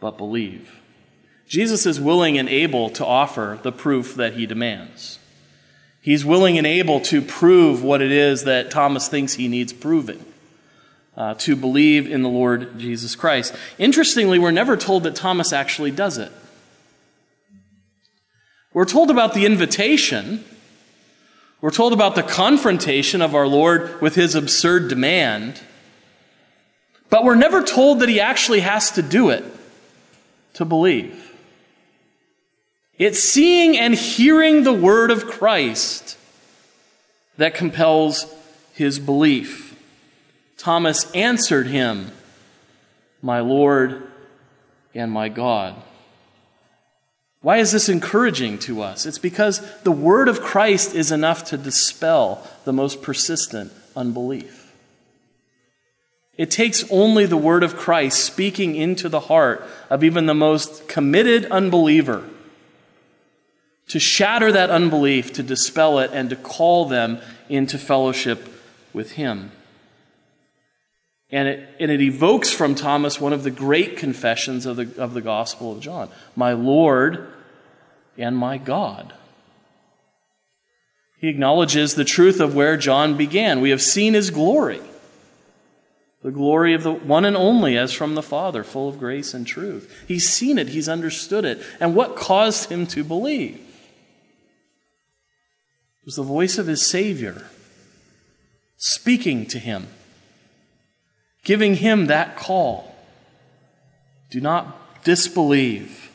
but 0.00 0.18
believe. 0.18 0.80
Jesus 1.46 1.84
is 1.84 2.00
willing 2.00 2.38
and 2.38 2.48
able 2.48 2.88
to 2.90 3.04
offer 3.04 3.58
the 3.62 3.72
proof 3.72 4.14
that 4.14 4.34
he 4.34 4.46
demands. 4.46 5.18
He's 6.00 6.24
willing 6.24 6.58
and 6.58 6.66
able 6.66 7.00
to 7.02 7.22
prove 7.22 7.84
what 7.84 8.02
it 8.02 8.10
is 8.10 8.44
that 8.44 8.70
Thomas 8.70 9.06
thinks 9.08 9.34
he 9.34 9.48
needs 9.48 9.72
proving. 9.72 10.24
Uh, 11.14 11.34
to 11.34 11.54
believe 11.54 12.10
in 12.10 12.22
the 12.22 12.28
Lord 12.28 12.78
Jesus 12.78 13.14
Christ. 13.14 13.54
Interestingly, 13.76 14.38
we're 14.38 14.50
never 14.50 14.78
told 14.78 15.02
that 15.02 15.14
Thomas 15.14 15.52
actually 15.52 15.90
does 15.90 16.16
it. 16.16 16.32
We're 18.72 18.86
told 18.86 19.10
about 19.10 19.34
the 19.34 19.44
invitation. 19.44 20.42
We're 21.60 21.70
told 21.70 21.92
about 21.92 22.14
the 22.14 22.22
confrontation 22.22 23.20
of 23.20 23.34
our 23.34 23.46
Lord 23.46 24.00
with 24.00 24.14
his 24.14 24.34
absurd 24.34 24.88
demand. 24.88 25.60
But 27.10 27.24
we're 27.24 27.34
never 27.34 27.62
told 27.62 28.00
that 28.00 28.08
he 28.08 28.18
actually 28.18 28.60
has 28.60 28.92
to 28.92 29.02
do 29.02 29.28
it 29.28 29.44
to 30.54 30.64
believe. 30.64 31.34
It's 32.96 33.18
seeing 33.18 33.76
and 33.76 33.94
hearing 33.94 34.64
the 34.64 34.72
word 34.72 35.10
of 35.10 35.26
Christ 35.26 36.16
that 37.36 37.54
compels 37.54 38.32
his 38.72 38.98
belief. 38.98 39.61
Thomas 40.62 41.10
answered 41.10 41.66
him, 41.66 42.12
My 43.20 43.40
Lord 43.40 44.06
and 44.94 45.10
my 45.10 45.28
God. 45.28 45.74
Why 47.40 47.56
is 47.56 47.72
this 47.72 47.88
encouraging 47.88 48.60
to 48.60 48.80
us? 48.80 49.04
It's 49.04 49.18
because 49.18 49.60
the 49.80 49.90
word 49.90 50.28
of 50.28 50.40
Christ 50.40 50.94
is 50.94 51.10
enough 51.10 51.42
to 51.46 51.58
dispel 51.58 52.46
the 52.64 52.72
most 52.72 53.02
persistent 53.02 53.72
unbelief. 53.96 54.72
It 56.36 56.52
takes 56.52 56.88
only 56.92 57.26
the 57.26 57.36
word 57.36 57.64
of 57.64 57.74
Christ 57.76 58.20
speaking 58.20 58.76
into 58.76 59.08
the 59.08 59.18
heart 59.18 59.66
of 59.90 60.04
even 60.04 60.26
the 60.26 60.32
most 60.32 60.86
committed 60.86 61.44
unbeliever 61.46 62.22
to 63.88 63.98
shatter 63.98 64.52
that 64.52 64.70
unbelief, 64.70 65.32
to 65.32 65.42
dispel 65.42 65.98
it, 65.98 66.12
and 66.14 66.30
to 66.30 66.36
call 66.36 66.84
them 66.84 67.18
into 67.48 67.78
fellowship 67.78 68.48
with 68.92 69.12
Him. 69.14 69.50
And 71.32 71.48
it, 71.48 71.68
and 71.80 71.90
it 71.90 72.02
evokes 72.02 72.50
from 72.50 72.74
Thomas 72.74 73.18
one 73.18 73.32
of 73.32 73.42
the 73.42 73.50
great 73.50 73.96
confessions 73.96 74.66
of 74.66 74.76
the, 74.76 75.02
of 75.02 75.14
the 75.14 75.22
Gospel 75.22 75.72
of 75.72 75.80
John 75.80 76.10
My 76.36 76.52
Lord 76.52 77.26
and 78.18 78.36
my 78.36 78.58
God. 78.58 79.14
He 81.18 81.28
acknowledges 81.28 81.94
the 81.94 82.04
truth 82.04 82.40
of 82.40 82.54
where 82.54 82.76
John 82.76 83.16
began. 83.16 83.60
We 83.60 83.70
have 83.70 83.80
seen 83.80 84.14
his 84.14 84.30
glory, 84.30 84.80
the 86.22 86.32
glory 86.32 86.74
of 86.74 86.82
the 86.82 86.92
one 86.92 87.24
and 87.24 87.36
only 87.36 87.78
as 87.78 87.92
from 87.92 88.16
the 88.16 88.22
Father, 88.22 88.64
full 88.64 88.88
of 88.88 88.98
grace 88.98 89.32
and 89.32 89.46
truth. 89.46 90.04
He's 90.06 90.28
seen 90.28 90.58
it, 90.58 90.68
he's 90.68 90.88
understood 90.88 91.44
it. 91.44 91.62
And 91.80 91.94
what 91.94 92.16
caused 92.16 92.70
him 92.70 92.86
to 92.88 93.04
believe? 93.04 93.54
It 93.54 96.06
was 96.06 96.16
the 96.16 96.24
voice 96.24 96.58
of 96.58 96.66
his 96.66 96.84
Savior 96.84 97.46
speaking 98.76 99.46
to 99.46 99.60
him, 99.60 99.86
giving 101.44 101.76
him 101.76 102.06
that 102.06 102.36
call. 102.36 102.94
Do 104.30 104.40
not 104.40 105.04
disbelieve, 105.04 106.10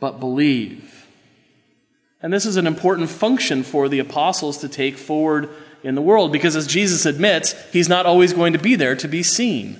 but 0.00 0.20
believe. 0.20 1.06
And 2.20 2.32
this 2.32 2.46
is 2.46 2.56
an 2.56 2.66
important 2.66 3.10
function 3.10 3.62
for 3.62 3.88
the 3.88 3.98
apostles 3.98 4.58
to 4.58 4.68
take 4.68 4.96
forward 4.96 5.50
in 5.82 5.94
the 5.94 6.02
world 6.02 6.32
because, 6.32 6.56
as 6.56 6.66
Jesus 6.66 7.06
admits, 7.06 7.54
he's 7.72 7.88
not 7.88 8.06
always 8.06 8.32
going 8.32 8.52
to 8.52 8.58
be 8.58 8.74
there 8.74 8.96
to 8.96 9.08
be 9.08 9.22
seen. 9.22 9.78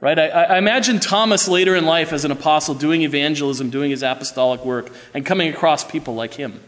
Right? 0.00 0.18
I, 0.18 0.28
I, 0.28 0.58
imagine 0.58 1.00
Thomas 1.00 1.48
later 1.48 1.74
in 1.74 1.84
life 1.84 2.12
as 2.12 2.24
an 2.24 2.30
apostle 2.30 2.74
doing 2.74 3.02
evangelism, 3.02 3.68
doing 3.68 3.90
his 3.90 4.02
apostolic 4.02 4.64
work, 4.64 4.92
and 5.12 5.26
coming 5.26 5.52
across 5.52 5.82
people 5.84 6.14
like 6.14 6.34
him. 6.34 6.60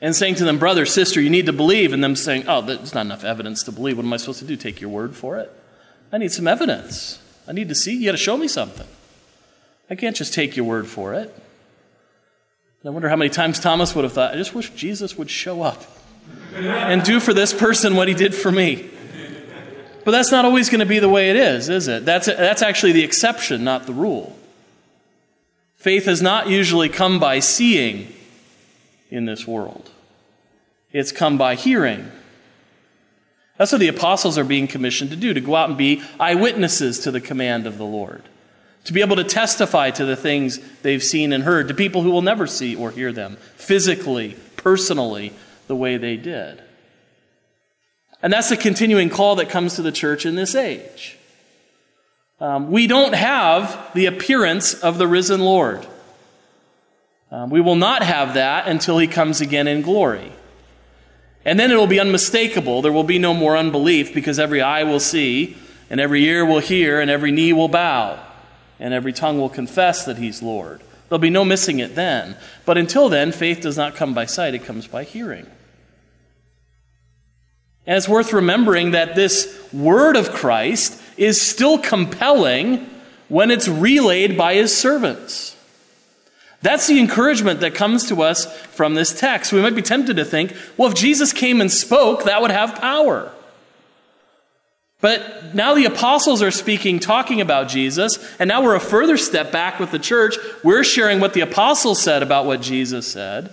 And 0.00 0.14
saying 0.14 0.36
to 0.36 0.44
them, 0.44 0.58
brother, 0.58 0.86
sister, 0.86 1.20
you 1.20 1.30
need 1.30 1.46
to 1.46 1.52
believe. 1.52 1.92
And 1.92 2.02
them 2.04 2.14
saying, 2.14 2.44
oh, 2.46 2.60
there's 2.60 2.94
not 2.94 3.06
enough 3.06 3.24
evidence 3.24 3.64
to 3.64 3.72
believe. 3.72 3.96
What 3.96 4.06
am 4.06 4.12
I 4.12 4.16
supposed 4.16 4.38
to 4.38 4.44
do? 4.44 4.56
Take 4.56 4.80
your 4.80 4.90
word 4.90 5.16
for 5.16 5.38
it? 5.38 5.52
I 6.12 6.18
need 6.18 6.32
some 6.32 6.46
evidence. 6.46 7.20
I 7.48 7.52
need 7.52 7.68
to 7.68 7.74
see. 7.74 7.96
You 7.96 8.06
got 8.06 8.12
to 8.12 8.18
show 8.18 8.36
me 8.36 8.46
something. 8.46 8.86
I 9.90 9.94
can't 9.94 10.14
just 10.14 10.34
take 10.34 10.56
your 10.56 10.66
word 10.66 10.86
for 10.86 11.14
it. 11.14 11.34
I 12.84 12.90
wonder 12.90 13.08
how 13.08 13.16
many 13.16 13.28
times 13.28 13.58
Thomas 13.58 13.94
would 13.94 14.04
have 14.04 14.12
thought, 14.12 14.32
I 14.32 14.36
just 14.36 14.54
wish 14.54 14.70
Jesus 14.70 15.18
would 15.18 15.28
show 15.28 15.62
up 15.62 15.82
and 16.54 17.02
do 17.02 17.20
for 17.20 17.34
this 17.34 17.52
person 17.52 17.96
what 17.96 18.08
he 18.08 18.14
did 18.14 18.34
for 18.34 18.52
me. 18.52 18.88
But 20.04 20.12
that's 20.12 20.30
not 20.30 20.46
always 20.46 20.70
going 20.70 20.80
to 20.80 20.86
be 20.86 20.98
the 20.98 21.08
way 21.08 21.28
it 21.28 21.36
is, 21.36 21.68
is 21.68 21.88
it? 21.88 22.06
That's, 22.06 22.26
that's 22.26 22.62
actually 22.62 22.92
the 22.92 23.04
exception, 23.04 23.62
not 23.62 23.84
the 23.84 23.92
rule. 23.92 24.38
Faith 25.74 26.06
has 26.06 26.22
not 26.22 26.48
usually 26.48 26.88
come 26.88 27.18
by 27.18 27.40
seeing 27.40 28.10
in 29.10 29.24
this 29.24 29.46
world, 29.46 29.90
it's 30.92 31.12
come 31.12 31.38
by 31.38 31.54
hearing. 31.54 32.10
That's 33.56 33.72
what 33.72 33.80
the 33.80 33.88
apostles 33.88 34.38
are 34.38 34.44
being 34.44 34.68
commissioned 34.68 35.10
to 35.10 35.16
do 35.16 35.34
to 35.34 35.40
go 35.40 35.56
out 35.56 35.68
and 35.68 35.78
be 35.78 36.02
eyewitnesses 36.20 37.00
to 37.00 37.10
the 37.10 37.20
command 37.20 37.66
of 37.66 37.76
the 37.76 37.84
Lord, 37.84 38.22
to 38.84 38.92
be 38.92 39.00
able 39.00 39.16
to 39.16 39.24
testify 39.24 39.90
to 39.90 40.04
the 40.04 40.16
things 40.16 40.60
they've 40.82 41.02
seen 41.02 41.32
and 41.32 41.42
heard 41.42 41.68
to 41.68 41.74
people 41.74 42.02
who 42.02 42.10
will 42.10 42.22
never 42.22 42.46
see 42.46 42.76
or 42.76 42.90
hear 42.90 43.12
them 43.12 43.36
physically, 43.56 44.36
personally, 44.56 45.32
the 45.66 45.76
way 45.76 45.96
they 45.96 46.16
did. 46.16 46.62
And 48.22 48.32
that's 48.32 48.48
the 48.48 48.56
continuing 48.56 49.10
call 49.10 49.36
that 49.36 49.48
comes 49.48 49.74
to 49.76 49.82
the 49.82 49.92
church 49.92 50.24
in 50.26 50.34
this 50.34 50.54
age. 50.54 51.16
Um, 52.40 52.70
we 52.70 52.86
don't 52.86 53.14
have 53.14 53.90
the 53.94 54.06
appearance 54.06 54.74
of 54.74 54.98
the 54.98 55.08
risen 55.08 55.40
Lord. 55.40 55.86
Um, 57.30 57.50
we 57.50 57.60
will 57.60 57.76
not 57.76 58.02
have 58.02 58.34
that 58.34 58.68
until 58.68 58.98
he 58.98 59.06
comes 59.06 59.40
again 59.40 59.68
in 59.68 59.82
glory. 59.82 60.32
And 61.44 61.58
then 61.58 61.70
it 61.70 61.76
will 61.76 61.86
be 61.86 62.00
unmistakable. 62.00 62.82
There 62.82 62.92
will 62.92 63.04
be 63.04 63.18
no 63.18 63.34
more 63.34 63.56
unbelief 63.56 64.14
because 64.14 64.38
every 64.38 64.60
eye 64.60 64.84
will 64.84 65.00
see, 65.00 65.56
and 65.90 66.00
every 66.00 66.24
ear 66.24 66.44
will 66.44 66.58
hear, 66.58 67.00
and 67.00 67.10
every 67.10 67.30
knee 67.30 67.52
will 67.52 67.68
bow, 67.68 68.22
and 68.78 68.94
every 68.94 69.12
tongue 69.12 69.38
will 69.38 69.48
confess 69.48 70.04
that 70.06 70.18
he's 70.18 70.42
Lord. 70.42 70.82
There'll 71.08 71.20
be 71.20 71.30
no 71.30 71.44
missing 71.44 71.78
it 71.78 71.94
then. 71.94 72.36
But 72.66 72.76
until 72.76 73.08
then, 73.08 73.32
faith 73.32 73.60
does 73.60 73.76
not 73.76 73.94
come 73.94 74.14
by 74.14 74.26
sight, 74.26 74.54
it 74.54 74.64
comes 74.64 74.86
by 74.86 75.04
hearing. 75.04 75.46
And 77.86 77.96
it's 77.96 78.08
worth 78.08 78.34
remembering 78.34 78.90
that 78.90 79.14
this 79.14 79.58
word 79.72 80.16
of 80.16 80.30
Christ 80.30 81.00
is 81.16 81.40
still 81.40 81.78
compelling 81.78 82.88
when 83.28 83.50
it's 83.50 83.68
relayed 83.68 84.36
by 84.36 84.54
his 84.54 84.76
servants. 84.76 85.56
That's 86.60 86.86
the 86.88 86.98
encouragement 86.98 87.60
that 87.60 87.74
comes 87.74 88.08
to 88.08 88.22
us 88.22 88.52
from 88.68 88.94
this 88.94 89.18
text. 89.18 89.52
We 89.52 89.62
might 89.62 89.76
be 89.76 89.82
tempted 89.82 90.16
to 90.16 90.24
think, 90.24 90.54
well, 90.76 90.88
if 90.88 90.96
Jesus 90.96 91.32
came 91.32 91.60
and 91.60 91.70
spoke, 91.70 92.24
that 92.24 92.42
would 92.42 92.50
have 92.50 92.74
power. 92.74 93.32
But 95.00 95.54
now 95.54 95.74
the 95.74 95.84
apostles 95.84 96.42
are 96.42 96.50
speaking, 96.50 96.98
talking 96.98 97.40
about 97.40 97.68
Jesus, 97.68 98.18
and 98.40 98.48
now 98.48 98.62
we're 98.62 98.74
a 98.74 98.80
further 98.80 99.16
step 99.16 99.52
back 99.52 99.78
with 99.78 99.92
the 99.92 99.98
church. 100.00 100.36
We're 100.64 100.82
sharing 100.82 101.20
what 101.20 101.34
the 101.34 101.42
apostles 101.42 102.02
said 102.02 102.24
about 102.24 102.46
what 102.46 102.60
Jesus 102.60 103.06
said. 103.06 103.52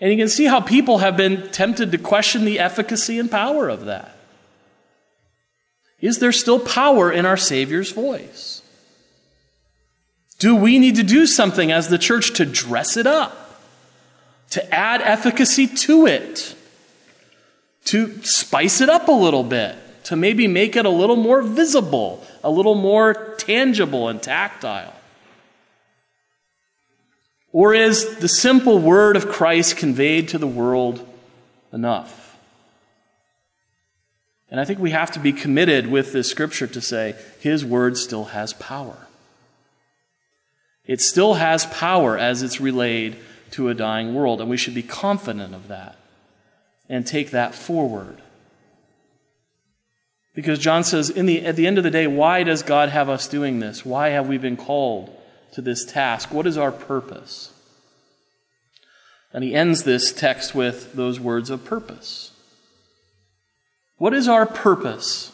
And 0.00 0.10
you 0.10 0.16
can 0.16 0.30
see 0.30 0.46
how 0.46 0.62
people 0.62 0.98
have 0.98 1.18
been 1.18 1.50
tempted 1.50 1.92
to 1.92 1.98
question 1.98 2.46
the 2.46 2.58
efficacy 2.58 3.18
and 3.18 3.30
power 3.30 3.68
of 3.68 3.84
that. 3.84 4.16
Is 6.00 6.18
there 6.18 6.32
still 6.32 6.58
power 6.58 7.12
in 7.12 7.26
our 7.26 7.36
Savior's 7.36 7.92
voice? 7.92 8.59
Do 10.40 10.56
we 10.56 10.78
need 10.78 10.96
to 10.96 11.02
do 11.02 11.26
something 11.26 11.70
as 11.70 11.88
the 11.88 11.98
church 11.98 12.32
to 12.38 12.46
dress 12.46 12.96
it 12.96 13.06
up, 13.06 13.60
to 14.50 14.74
add 14.74 15.02
efficacy 15.02 15.66
to 15.66 16.06
it, 16.06 16.56
to 17.84 18.22
spice 18.22 18.80
it 18.80 18.88
up 18.88 19.08
a 19.08 19.12
little 19.12 19.44
bit, 19.44 19.76
to 20.04 20.16
maybe 20.16 20.48
make 20.48 20.76
it 20.76 20.86
a 20.86 20.90
little 20.90 21.16
more 21.16 21.42
visible, 21.42 22.26
a 22.42 22.50
little 22.50 22.74
more 22.74 23.34
tangible 23.36 24.08
and 24.08 24.22
tactile? 24.22 24.94
Or 27.52 27.74
is 27.74 28.16
the 28.16 28.28
simple 28.28 28.78
word 28.78 29.16
of 29.16 29.28
Christ 29.28 29.76
conveyed 29.76 30.28
to 30.30 30.38
the 30.38 30.46
world 30.46 31.06
enough? 31.70 32.34
And 34.50 34.58
I 34.58 34.64
think 34.64 34.78
we 34.78 34.92
have 34.92 35.10
to 35.10 35.18
be 35.18 35.34
committed 35.34 35.88
with 35.88 36.14
this 36.14 36.30
scripture 36.30 36.66
to 36.66 36.80
say 36.80 37.14
his 37.40 37.62
word 37.62 37.98
still 37.98 38.24
has 38.26 38.54
power. 38.54 39.06
It 40.86 41.00
still 41.00 41.34
has 41.34 41.66
power 41.66 42.18
as 42.18 42.42
it's 42.42 42.60
relayed 42.60 43.16
to 43.52 43.68
a 43.68 43.74
dying 43.74 44.14
world, 44.14 44.40
and 44.40 44.48
we 44.48 44.56
should 44.56 44.74
be 44.74 44.82
confident 44.82 45.54
of 45.54 45.68
that 45.68 45.96
and 46.88 47.06
take 47.06 47.30
that 47.30 47.54
forward. 47.54 48.20
Because 50.34 50.58
John 50.58 50.84
says, 50.84 51.08
the, 51.08 51.44
at 51.44 51.56
the 51.56 51.66
end 51.66 51.78
of 51.78 51.84
the 51.84 51.90
day, 51.90 52.06
why 52.06 52.44
does 52.44 52.62
God 52.62 52.88
have 52.88 53.08
us 53.08 53.28
doing 53.28 53.58
this? 53.58 53.84
Why 53.84 54.10
have 54.10 54.28
we 54.28 54.38
been 54.38 54.56
called 54.56 55.14
to 55.52 55.60
this 55.60 55.84
task? 55.84 56.32
What 56.32 56.46
is 56.46 56.56
our 56.56 56.72
purpose? 56.72 57.52
And 59.32 59.44
he 59.44 59.54
ends 59.54 59.84
this 59.84 60.12
text 60.12 60.54
with 60.54 60.94
those 60.94 61.20
words 61.20 61.50
of 61.50 61.64
purpose. 61.64 62.32
What 63.96 64.14
is 64.14 64.28
our 64.28 64.46
purpose? 64.46 65.32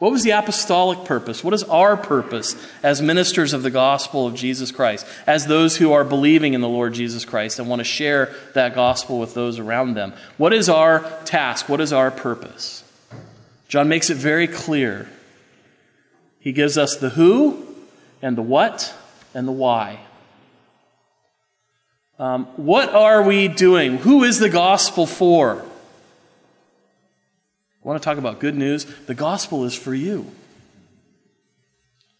What 0.00 0.10
was 0.10 0.24
the 0.24 0.30
apostolic 0.30 1.04
purpose? 1.04 1.44
What 1.44 1.54
is 1.54 1.62
our 1.64 1.96
purpose 1.96 2.56
as 2.82 3.00
ministers 3.00 3.52
of 3.52 3.62
the 3.62 3.70
gospel 3.70 4.26
of 4.26 4.34
Jesus 4.34 4.72
Christ, 4.72 5.06
as 5.26 5.46
those 5.46 5.76
who 5.76 5.92
are 5.92 6.04
believing 6.04 6.54
in 6.54 6.60
the 6.60 6.68
Lord 6.68 6.94
Jesus 6.94 7.24
Christ 7.24 7.58
and 7.58 7.68
want 7.68 7.80
to 7.80 7.84
share 7.84 8.34
that 8.54 8.74
gospel 8.74 9.20
with 9.20 9.34
those 9.34 9.58
around 9.58 9.94
them? 9.94 10.12
What 10.36 10.52
is 10.52 10.68
our 10.68 11.08
task? 11.24 11.68
What 11.68 11.80
is 11.80 11.92
our 11.92 12.10
purpose? 12.10 12.82
John 13.68 13.88
makes 13.88 14.10
it 14.10 14.16
very 14.16 14.48
clear. 14.48 15.08
He 16.40 16.52
gives 16.52 16.76
us 16.76 16.96
the 16.96 17.10
who 17.10 17.64
and 18.20 18.36
the 18.36 18.42
what 18.42 18.92
and 19.32 19.46
the 19.46 19.52
why. 19.52 20.00
Um, 22.18 22.46
what 22.56 22.90
are 22.90 23.22
we 23.22 23.48
doing? 23.48 23.98
Who 23.98 24.24
is 24.24 24.38
the 24.38 24.50
gospel 24.50 25.06
for? 25.06 25.64
I 27.84 27.88
want 27.88 28.00
to 28.00 28.04
talk 28.04 28.16
about 28.16 28.40
good 28.40 28.56
news. 28.56 28.84
The 29.06 29.14
gospel 29.14 29.64
is 29.64 29.74
for 29.74 29.94
you. 29.94 30.30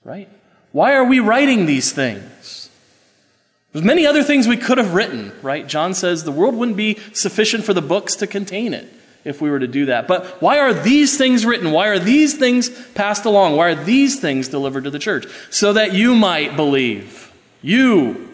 Right? 0.02 0.28
Why 0.72 0.94
are 0.94 1.04
we 1.04 1.20
writing 1.20 1.64
these 1.64 1.92
things? 1.92 2.68
There's 3.72 3.84
many 3.84 4.06
other 4.06 4.22
things 4.22 4.46
we 4.46 4.56
could 4.56 4.78
have 4.78 4.94
written, 4.94 5.32
right? 5.42 5.66
John 5.66 5.94
says 5.94 6.22
the 6.22 6.30
world 6.32 6.54
wouldn't 6.54 6.76
be 6.76 6.98
sufficient 7.12 7.64
for 7.64 7.72
the 7.72 7.82
books 7.82 8.16
to 8.16 8.26
contain 8.26 8.74
it 8.74 8.92
if 9.24 9.40
we 9.40 9.50
were 9.50 9.58
to 9.58 9.66
do 9.66 9.86
that. 9.86 10.06
But 10.06 10.42
why 10.42 10.58
are 10.58 10.74
these 10.74 11.16
things 11.16 11.46
written? 11.46 11.72
Why 11.72 11.88
are 11.88 11.98
these 11.98 12.34
things 12.34 12.68
passed 12.92 13.24
along? 13.24 13.56
Why 13.56 13.70
are 13.70 13.84
these 13.84 14.20
things 14.20 14.48
delivered 14.48 14.84
to 14.84 14.90
the 14.90 14.98
church? 14.98 15.26
So 15.50 15.72
that 15.72 15.94
you 15.94 16.14
might 16.14 16.56
believe. 16.56 17.32
You. 17.62 18.33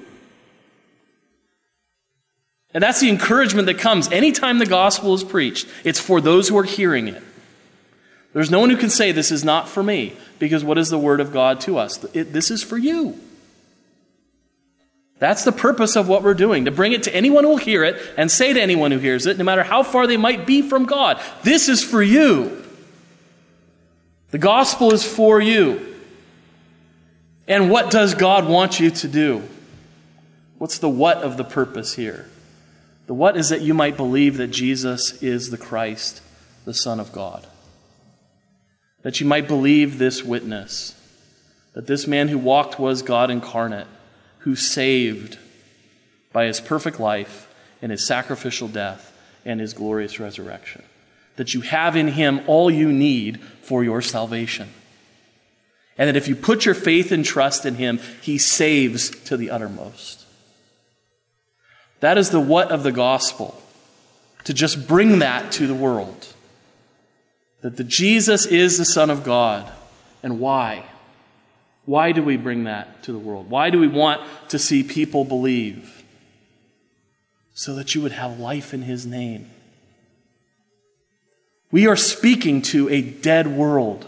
And 2.72 2.82
that's 2.82 3.00
the 3.00 3.08
encouragement 3.08 3.66
that 3.66 3.78
comes 3.78 4.10
anytime 4.12 4.58
the 4.58 4.66
gospel 4.66 5.14
is 5.14 5.24
preached. 5.24 5.66
It's 5.84 5.98
for 5.98 6.20
those 6.20 6.48
who 6.48 6.56
are 6.56 6.64
hearing 6.64 7.08
it. 7.08 7.22
There's 8.32 8.50
no 8.50 8.60
one 8.60 8.70
who 8.70 8.76
can 8.76 8.90
say, 8.90 9.10
This 9.10 9.32
is 9.32 9.42
not 9.42 9.68
for 9.68 9.82
me, 9.82 10.16
because 10.38 10.62
what 10.62 10.78
is 10.78 10.88
the 10.88 10.98
word 10.98 11.20
of 11.20 11.32
God 11.32 11.60
to 11.62 11.78
us? 11.78 12.04
It, 12.14 12.32
this 12.32 12.50
is 12.50 12.62
for 12.62 12.78
you. 12.78 13.18
That's 15.18 15.44
the 15.44 15.52
purpose 15.52 15.96
of 15.96 16.08
what 16.08 16.22
we're 16.22 16.34
doing, 16.34 16.64
to 16.64 16.70
bring 16.70 16.92
it 16.92 17.02
to 17.02 17.14
anyone 17.14 17.44
who 17.44 17.50
will 17.50 17.56
hear 17.58 17.84
it 17.84 18.00
and 18.16 18.30
say 18.30 18.54
to 18.54 18.60
anyone 18.60 18.90
who 18.90 18.98
hears 18.98 19.26
it, 19.26 19.36
no 19.36 19.44
matter 19.44 19.62
how 19.62 19.82
far 19.82 20.06
they 20.06 20.16
might 20.16 20.46
be 20.46 20.62
from 20.62 20.86
God, 20.86 21.20
this 21.42 21.68
is 21.68 21.84
for 21.84 22.02
you. 22.02 22.64
The 24.30 24.38
gospel 24.38 24.92
is 24.92 25.04
for 25.04 25.40
you. 25.40 25.94
And 27.46 27.68
what 27.68 27.90
does 27.90 28.14
God 28.14 28.48
want 28.48 28.80
you 28.80 28.90
to 28.90 29.08
do? 29.08 29.42
What's 30.56 30.78
the 30.78 30.88
what 30.88 31.18
of 31.18 31.36
the 31.36 31.44
purpose 31.44 31.94
here? 31.94 32.26
The 33.10 33.14
what 33.14 33.36
is 33.36 33.48
that 33.48 33.62
you 33.62 33.74
might 33.74 33.96
believe 33.96 34.36
that 34.36 34.52
Jesus 34.52 35.20
is 35.20 35.50
the 35.50 35.58
Christ, 35.58 36.22
the 36.64 36.72
Son 36.72 37.00
of 37.00 37.10
God. 37.10 37.44
That 39.02 39.18
you 39.18 39.26
might 39.26 39.48
believe 39.48 39.98
this 39.98 40.22
witness, 40.22 40.94
that 41.72 41.88
this 41.88 42.06
man 42.06 42.28
who 42.28 42.38
walked 42.38 42.78
was 42.78 43.02
God 43.02 43.28
incarnate 43.28 43.88
who 44.38 44.54
saved 44.54 45.40
by 46.32 46.44
his 46.44 46.60
perfect 46.60 47.00
life 47.00 47.52
and 47.82 47.90
his 47.90 48.06
sacrificial 48.06 48.68
death 48.68 49.12
and 49.44 49.58
his 49.58 49.74
glorious 49.74 50.20
resurrection. 50.20 50.84
That 51.34 51.52
you 51.52 51.62
have 51.62 51.96
in 51.96 52.06
him 52.06 52.42
all 52.46 52.70
you 52.70 52.92
need 52.92 53.40
for 53.62 53.82
your 53.82 54.02
salvation. 54.02 54.68
And 55.98 56.06
that 56.06 56.16
if 56.16 56.28
you 56.28 56.36
put 56.36 56.64
your 56.64 56.76
faith 56.76 57.10
and 57.10 57.24
trust 57.24 57.66
in 57.66 57.74
him, 57.74 57.98
he 58.22 58.38
saves 58.38 59.10
to 59.24 59.36
the 59.36 59.50
uttermost. 59.50 60.26
That 62.00 62.18
is 62.18 62.30
the 62.30 62.40
what 62.40 62.70
of 62.70 62.82
the 62.82 62.92
gospel. 62.92 63.60
To 64.44 64.54
just 64.54 64.88
bring 64.88 65.20
that 65.20 65.52
to 65.52 65.66
the 65.66 65.74
world. 65.74 66.26
That 67.60 67.76
the 67.76 67.84
Jesus 67.84 68.46
is 68.46 68.78
the 68.78 68.84
Son 68.84 69.10
of 69.10 69.22
God. 69.22 69.70
And 70.22 70.40
why? 70.40 70.84
Why 71.84 72.12
do 72.12 72.22
we 72.22 72.36
bring 72.36 72.64
that 72.64 73.02
to 73.04 73.12
the 73.12 73.18
world? 73.18 73.50
Why 73.50 73.70
do 73.70 73.78
we 73.78 73.88
want 73.88 74.22
to 74.48 74.58
see 74.58 74.82
people 74.82 75.24
believe? 75.24 76.02
So 77.52 77.74
that 77.74 77.94
you 77.94 78.00
would 78.00 78.12
have 78.12 78.38
life 78.38 78.72
in 78.72 78.82
His 78.82 79.04
name. 79.06 79.50
We 81.70 81.86
are 81.86 81.96
speaking 81.96 82.62
to 82.62 82.88
a 82.88 83.02
dead 83.02 83.46
world. 83.46 84.06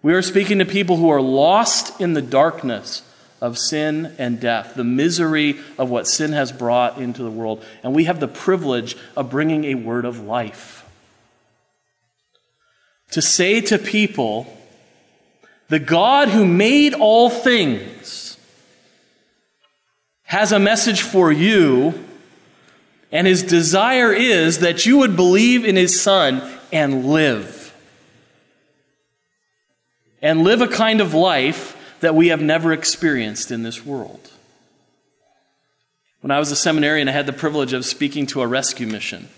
We 0.00 0.14
are 0.14 0.22
speaking 0.22 0.58
to 0.58 0.64
people 0.64 0.96
who 0.96 1.10
are 1.10 1.20
lost 1.20 2.00
in 2.00 2.12
the 2.12 2.22
darkness 2.22 3.02
of 3.40 3.58
sin 3.58 4.14
and 4.18 4.40
death, 4.40 4.74
the 4.74 4.84
misery 4.84 5.58
of 5.78 5.90
what 5.90 6.06
sin 6.06 6.32
has 6.32 6.52
brought 6.52 6.98
into 6.98 7.22
the 7.22 7.30
world. 7.30 7.64
And 7.82 7.94
we 7.94 8.04
have 8.04 8.20
the 8.20 8.28
privilege 8.28 8.96
of 9.16 9.30
bringing 9.30 9.64
a 9.64 9.74
word 9.74 10.04
of 10.04 10.20
life. 10.20 10.84
To 13.12 13.22
say 13.22 13.60
to 13.62 13.78
people, 13.78 14.46
the 15.68 15.78
God 15.78 16.28
who 16.28 16.46
made 16.46 16.94
all 16.94 17.30
things 17.30 18.36
has 20.24 20.52
a 20.52 20.58
message 20.58 21.00
for 21.00 21.32
you, 21.32 22.04
and 23.10 23.26
his 23.26 23.42
desire 23.42 24.12
is 24.12 24.58
that 24.58 24.84
you 24.84 24.98
would 24.98 25.16
believe 25.16 25.64
in 25.64 25.76
his 25.76 26.00
Son 26.00 26.42
and 26.70 27.06
live. 27.06 27.74
And 30.20 30.42
live 30.42 30.60
a 30.60 30.68
kind 30.68 31.00
of 31.00 31.14
life 31.14 31.77
that 32.00 32.14
we 32.14 32.28
have 32.28 32.40
never 32.40 32.72
experienced 32.72 33.50
in 33.50 33.62
this 33.62 33.84
world. 33.84 34.30
When 36.20 36.30
I 36.30 36.38
was 36.38 36.50
a 36.50 36.56
seminarian, 36.56 37.08
I 37.08 37.12
had 37.12 37.26
the 37.26 37.32
privilege 37.32 37.72
of 37.72 37.84
speaking 37.84 38.26
to 38.26 38.42
a 38.42 38.46
rescue 38.46 38.86
mission. 38.86 39.28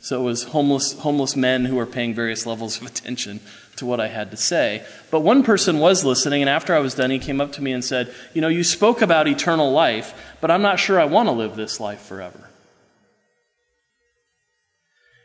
So 0.00 0.20
it 0.20 0.24
was 0.24 0.44
homeless, 0.44 0.98
homeless 0.98 1.36
men 1.36 1.66
who 1.66 1.76
were 1.76 1.86
paying 1.86 2.14
various 2.14 2.46
levels 2.46 2.80
of 2.80 2.86
attention 2.86 3.40
to 3.76 3.84
what 3.84 4.00
I 4.00 4.08
had 4.08 4.30
to 4.30 4.36
say. 4.36 4.84
But 5.10 5.20
one 5.20 5.42
person 5.42 5.78
was 5.78 6.04
listening, 6.04 6.40
and 6.40 6.48
after 6.48 6.74
I 6.74 6.78
was 6.78 6.94
done, 6.94 7.10
he 7.10 7.18
came 7.18 7.40
up 7.40 7.52
to 7.52 7.62
me 7.62 7.72
and 7.72 7.84
said, 7.84 8.14
You 8.32 8.40
know, 8.40 8.48
you 8.48 8.64
spoke 8.64 9.02
about 9.02 9.28
eternal 9.28 9.72
life, 9.72 10.14
but 10.40 10.50
I'm 10.50 10.62
not 10.62 10.78
sure 10.78 10.98
I 10.98 11.04
want 11.04 11.28
to 11.28 11.32
live 11.32 11.54
this 11.54 11.80
life 11.80 12.00
forever. 12.00 12.48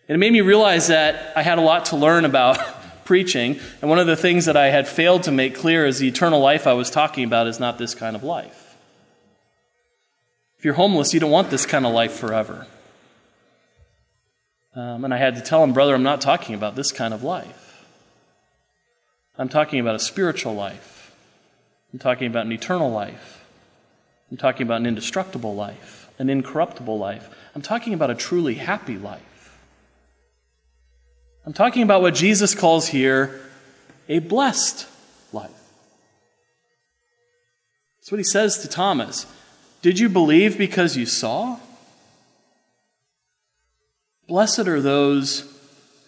And 0.07 0.15
it 0.15 0.19
made 0.19 0.33
me 0.33 0.41
realize 0.41 0.87
that 0.87 1.35
I 1.37 1.41
had 1.41 1.57
a 1.57 1.61
lot 1.61 1.85
to 1.85 1.95
learn 1.95 2.25
about 2.25 2.57
preaching, 3.05 3.59
and 3.81 3.89
one 3.89 3.99
of 3.99 4.07
the 4.07 4.17
things 4.17 4.45
that 4.45 4.57
I 4.57 4.67
had 4.67 4.87
failed 4.87 5.23
to 5.23 5.31
make 5.31 5.55
clear 5.55 5.85
is 5.85 5.99
the 5.99 6.07
eternal 6.07 6.41
life 6.41 6.67
I 6.67 6.73
was 6.73 6.89
talking 6.89 7.23
about 7.23 7.47
is 7.47 7.59
not 7.59 7.77
this 7.77 7.95
kind 7.95 8.15
of 8.15 8.23
life. 8.23 8.75
If 10.57 10.65
you're 10.65 10.73
homeless, 10.73 11.13
you 11.13 11.19
don't 11.19 11.31
want 11.31 11.49
this 11.49 11.65
kind 11.65 11.85
of 11.85 11.93
life 11.93 12.13
forever. 12.13 12.67
Um, 14.75 15.05
and 15.05 15.13
I 15.13 15.17
had 15.17 15.35
to 15.35 15.41
tell 15.41 15.63
him, 15.63 15.71
brother, 15.71 15.95
I'm 15.95 16.03
not 16.03 16.19
talking 16.19 16.53
about 16.53 16.75
this 16.75 16.91
kind 16.91 17.13
of 17.13 17.23
life. 17.23 17.85
I'm 19.37 19.49
talking 19.49 19.79
about 19.79 19.95
a 19.95 19.99
spiritual 19.99 20.53
life. 20.53 21.15
I'm 21.93 21.99
talking 21.99 22.27
about 22.27 22.45
an 22.45 22.51
eternal 22.51 22.91
life. 22.91 23.45
I'm 24.31 24.37
talking 24.37 24.63
about 24.63 24.81
an 24.81 24.85
indestructible 24.85 25.55
life, 25.55 26.09
an 26.19 26.29
incorruptible 26.29 26.97
life. 26.97 27.29
I'm 27.53 27.61
talking 27.61 27.93
about 27.93 28.09
a 28.09 28.15
truly 28.15 28.55
happy 28.55 28.97
life. 28.97 29.21
I'm 31.45 31.53
talking 31.53 31.83
about 31.83 32.01
what 32.01 32.15
Jesus 32.15 32.55
calls 32.55 32.87
here 32.87 33.39
a 34.09 34.19
blessed 34.19 34.87
life. 35.31 35.51
That's 37.97 38.11
what 38.11 38.17
he 38.17 38.23
says 38.23 38.59
to 38.59 38.67
Thomas. 38.67 39.27
Did 39.81 39.99
you 39.99 40.09
believe 40.09 40.57
because 40.57 40.97
you 40.97 41.05
saw? 41.05 41.59
Blessed 44.27 44.67
are 44.67 44.81
those 44.81 45.51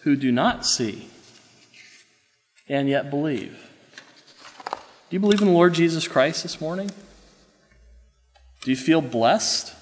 who 0.02 0.16
do 0.16 0.32
not 0.32 0.66
see 0.66 1.08
and 2.68 2.88
yet 2.88 3.08
believe. 3.08 3.70
Do 4.66 5.16
you 5.16 5.20
believe 5.20 5.40
in 5.40 5.46
the 5.46 5.54
Lord 5.54 5.74
Jesus 5.74 6.08
Christ 6.08 6.42
this 6.42 6.60
morning? 6.60 6.90
Do 8.62 8.70
you 8.70 8.76
feel 8.76 9.00
blessed? 9.00 9.72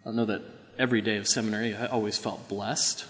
I 0.00 0.06
don't 0.06 0.16
know 0.16 0.24
that 0.24 0.42
every 0.78 1.00
day 1.00 1.16
of 1.16 1.28
seminary 1.28 1.74
I 1.74 1.86
always 1.86 2.18
felt 2.18 2.48
blessed, 2.48 3.04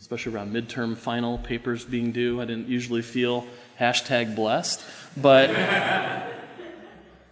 especially 0.00 0.34
around 0.34 0.54
midterm 0.54 0.96
final 0.96 1.38
papers 1.38 1.84
being 1.84 2.12
due. 2.12 2.40
I 2.40 2.44
didn't 2.44 2.68
usually 2.68 3.02
feel 3.02 3.46
hashtag 3.78 4.34
blessed, 4.34 4.82
but 5.16 5.50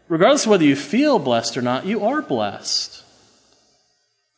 regardless 0.08 0.44
of 0.44 0.50
whether 0.50 0.64
you 0.64 0.76
feel 0.76 1.18
blessed 1.18 1.56
or 1.56 1.62
not, 1.62 1.86
you 1.86 2.04
are 2.04 2.22
blessed. 2.22 3.02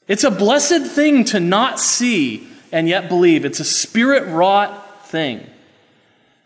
It's 0.09 0.25
a 0.25 0.31
blessed 0.31 0.87
thing 0.87 1.25
to 1.25 1.41
not 1.41 1.81
see 1.81 2.47
and 2.71 2.89
yet 2.89 3.09
believe. 3.09 3.45
It's 3.45 3.61
a 3.61 3.65
spirit 3.65 4.27
wrought 4.29 5.07
thing. 5.07 5.45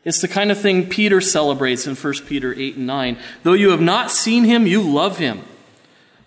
It's 0.03 0.23
the 0.23 0.29
kind 0.29 0.51
of 0.51 0.59
thing 0.59 0.89
Peter 0.89 1.21
celebrates 1.21 1.87
in 1.87 1.95
1 1.95 2.15
Peter 2.27 2.55
8 2.55 2.77
and 2.77 2.87
9. 2.87 3.19
Though 3.43 3.53
you 3.53 3.71
have 3.71 3.83
not 3.83 4.11
seen 4.11 4.45
him, 4.45 4.67
you 4.67 4.81
love 4.81 5.19
him. 5.19 5.43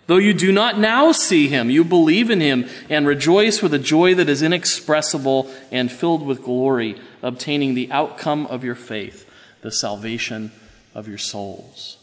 Though 0.06 0.18
you 0.18 0.34
do 0.34 0.52
not 0.52 0.78
now 0.78 1.12
see 1.12 1.48
him, 1.48 1.70
you 1.70 1.82
believe 1.82 2.30
in 2.30 2.40
him 2.40 2.68
and 2.90 3.06
rejoice 3.06 3.62
with 3.62 3.72
a 3.72 3.78
joy 3.78 4.14
that 4.14 4.28
is 4.28 4.42
inexpressible 4.42 5.50
and 5.70 5.90
filled 5.90 6.26
with 6.26 6.42
glory, 6.42 7.00
obtaining 7.22 7.74
the 7.74 7.90
outcome 7.90 8.46
of 8.46 8.64
your 8.64 8.74
faith, 8.74 9.28
the 9.62 9.72
salvation 9.72 10.52
of 10.94 11.08
your 11.08 11.18
souls. 11.18 11.96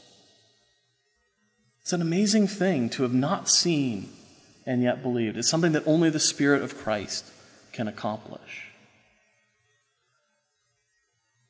It's 1.82 1.94
an 1.94 2.02
amazing 2.02 2.48
thing 2.48 2.90
to 2.92 3.04
have 3.04 3.14
not 3.14 3.48
seen 3.48 4.10
and 4.66 4.82
yet 4.82 5.04
believed. 5.04 5.38
It's 5.38 5.50
something 5.50 5.74
that 5.74 5.88
only 5.88 6.10
the 6.10 6.20
Spirit 6.20 6.64
of 6.64 6.78
Christ 6.78 7.26
can 7.72 7.88
accomplish. 7.88 8.68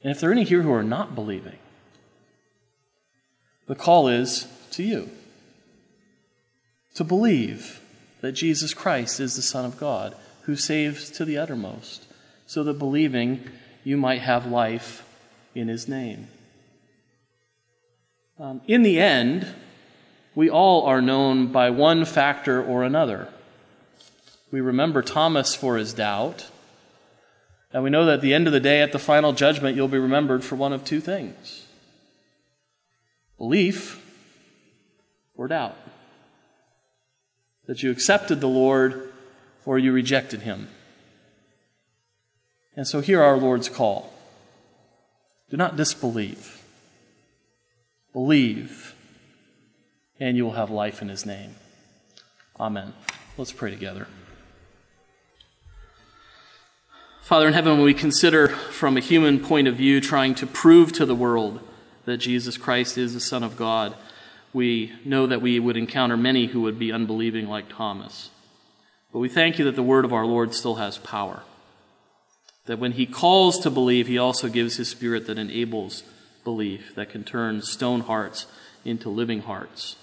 And 0.03 0.11
if 0.11 0.19
there 0.19 0.29
are 0.29 0.33
any 0.33 0.43
here 0.43 0.63
who 0.63 0.73
are 0.73 0.83
not 0.83 1.15
believing, 1.15 1.59
the 3.67 3.75
call 3.75 4.07
is 4.09 4.47
to 4.71 4.83
you 4.83 5.09
to 6.95 7.03
believe 7.03 7.81
that 8.21 8.33
Jesus 8.33 8.73
Christ 8.73 9.19
is 9.19 9.35
the 9.35 9.41
Son 9.41 9.65
of 9.65 9.77
God 9.77 10.15
who 10.43 10.55
saves 10.55 11.09
to 11.11 11.25
the 11.25 11.37
uttermost, 11.37 12.05
so 12.47 12.63
that 12.63 12.79
believing 12.79 13.47
you 13.83 13.97
might 13.97 14.21
have 14.21 14.45
life 14.45 15.07
in 15.53 15.67
his 15.67 15.87
name. 15.87 16.27
Um, 18.39 18.61
in 18.67 18.81
the 18.81 18.99
end, 18.99 19.47
we 20.33 20.49
all 20.49 20.83
are 20.85 21.01
known 21.01 21.51
by 21.51 21.69
one 21.69 22.05
factor 22.05 22.63
or 22.63 22.83
another. 22.83 23.27
We 24.51 24.61
remember 24.61 25.01
Thomas 25.01 25.53
for 25.53 25.77
his 25.77 25.93
doubt, 25.93 26.49
and 27.71 27.83
we 27.83 27.89
know 27.89 28.05
that 28.05 28.15
at 28.15 28.21
the 28.21 28.33
end 28.33 28.47
of 28.47 28.53
the 28.53 28.59
day, 28.59 28.81
at 28.81 28.91
the 28.91 28.99
final 28.99 29.31
judgment, 29.31 29.75
you'll 29.75 29.87
be 29.87 29.99
remembered 29.99 30.43
for 30.43 30.55
one 30.55 30.73
of 30.73 30.83
two 30.83 30.99
things 30.99 31.65
belief 33.37 34.05
or 35.35 35.47
doubt. 35.47 35.77
That 37.71 37.83
you 37.83 37.89
accepted 37.89 38.41
the 38.41 38.49
Lord 38.49 39.13
or 39.65 39.79
you 39.79 39.93
rejected 39.93 40.41
him. 40.41 40.67
And 42.75 42.85
so 42.85 42.99
hear 42.99 43.23
our 43.23 43.37
Lord's 43.37 43.69
call. 43.69 44.11
Do 45.49 45.55
not 45.55 45.77
disbelieve. 45.77 46.61
Believe, 48.11 48.93
and 50.19 50.35
you 50.35 50.43
will 50.43 50.51
have 50.51 50.69
life 50.69 51.01
in 51.01 51.07
his 51.07 51.25
name. 51.25 51.55
Amen. 52.59 52.91
Let's 53.37 53.53
pray 53.53 53.69
together. 53.69 54.09
Father 57.21 57.47
in 57.47 57.53
heaven, 57.53 57.77
when 57.77 57.85
we 57.85 57.93
consider 57.93 58.49
from 58.49 58.97
a 58.97 58.99
human 58.99 59.39
point 59.39 59.69
of 59.69 59.77
view 59.77 60.01
trying 60.01 60.35
to 60.35 60.45
prove 60.45 60.91
to 60.91 61.05
the 61.05 61.15
world 61.15 61.65
that 62.03 62.17
Jesus 62.17 62.57
Christ 62.57 62.97
is 62.97 63.13
the 63.13 63.21
Son 63.21 63.43
of 63.43 63.55
God, 63.55 63.95
we 64.53 64.93
know 65.05 65.27
that 65.27 65.41
we 65.41 65.59
would 65.59 65.77
encounter 65.77 66.17
many 66.17 66.47
who 66.47 66.61
would 66.61 66.77
be 66.77 66.91
unbelieving 66.91 67.47
like 67.47 67.69
Thomas. 67.69 68.29
But 69.13 69.19
we 69.19 69.29
thank 69.29 69.59
you 69.59 69.65
that 69.65 69.75
the 69.75 69.83
word 69.83 70.05
of 70.05 70.13
our 70.13 70.25
Lord 70.25 70.53
still 70.53 70.75
has 70.75 70.97
power. 70.97 71.43
That 72.65 72.79
when 72.79 72.93
he 72.93 73.05
calls 73.05 73.59
to 73.59 73.69
believe, 73.69 74.07
he 74.07 74.17
also 74.17 74.47
gives 74.47 74.77
his 74.77 74.89
spirit 74.89 75.27
that 75.27 75.37
enables 75.37 76.03
belief, 76.43 76.95
that 76.95 77.09
can 77.09 77.23
turn 77.23 77.61
stone 77.61 78.01
hearts 78.01 78.45
into 78.85 79.09
living 79.09 79.41
hearts, 79.41 79.95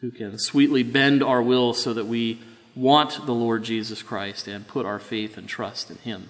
who 0.00 0.10
can 0.10 0.38
sweetly 0.38 0.82
bend 0.82 1.22
our 1.22 1.42
will 1.42 1.74
so 1.74 1.92
that 1.94 2.06
we 2.06 2.40
want 2.74 3.24
the 3.26 3.32
Lord 3.32 3.64
Jesus 3.64 4.02
Christ 4.02 4.46
and 4.46 4.68
put 4.68 4.86
our 4.86 4.98
faith 4.98 5.38
and 5.38 5.48
trust 5.48 5.90
in 5.90 5.96
him. 5.98 6.28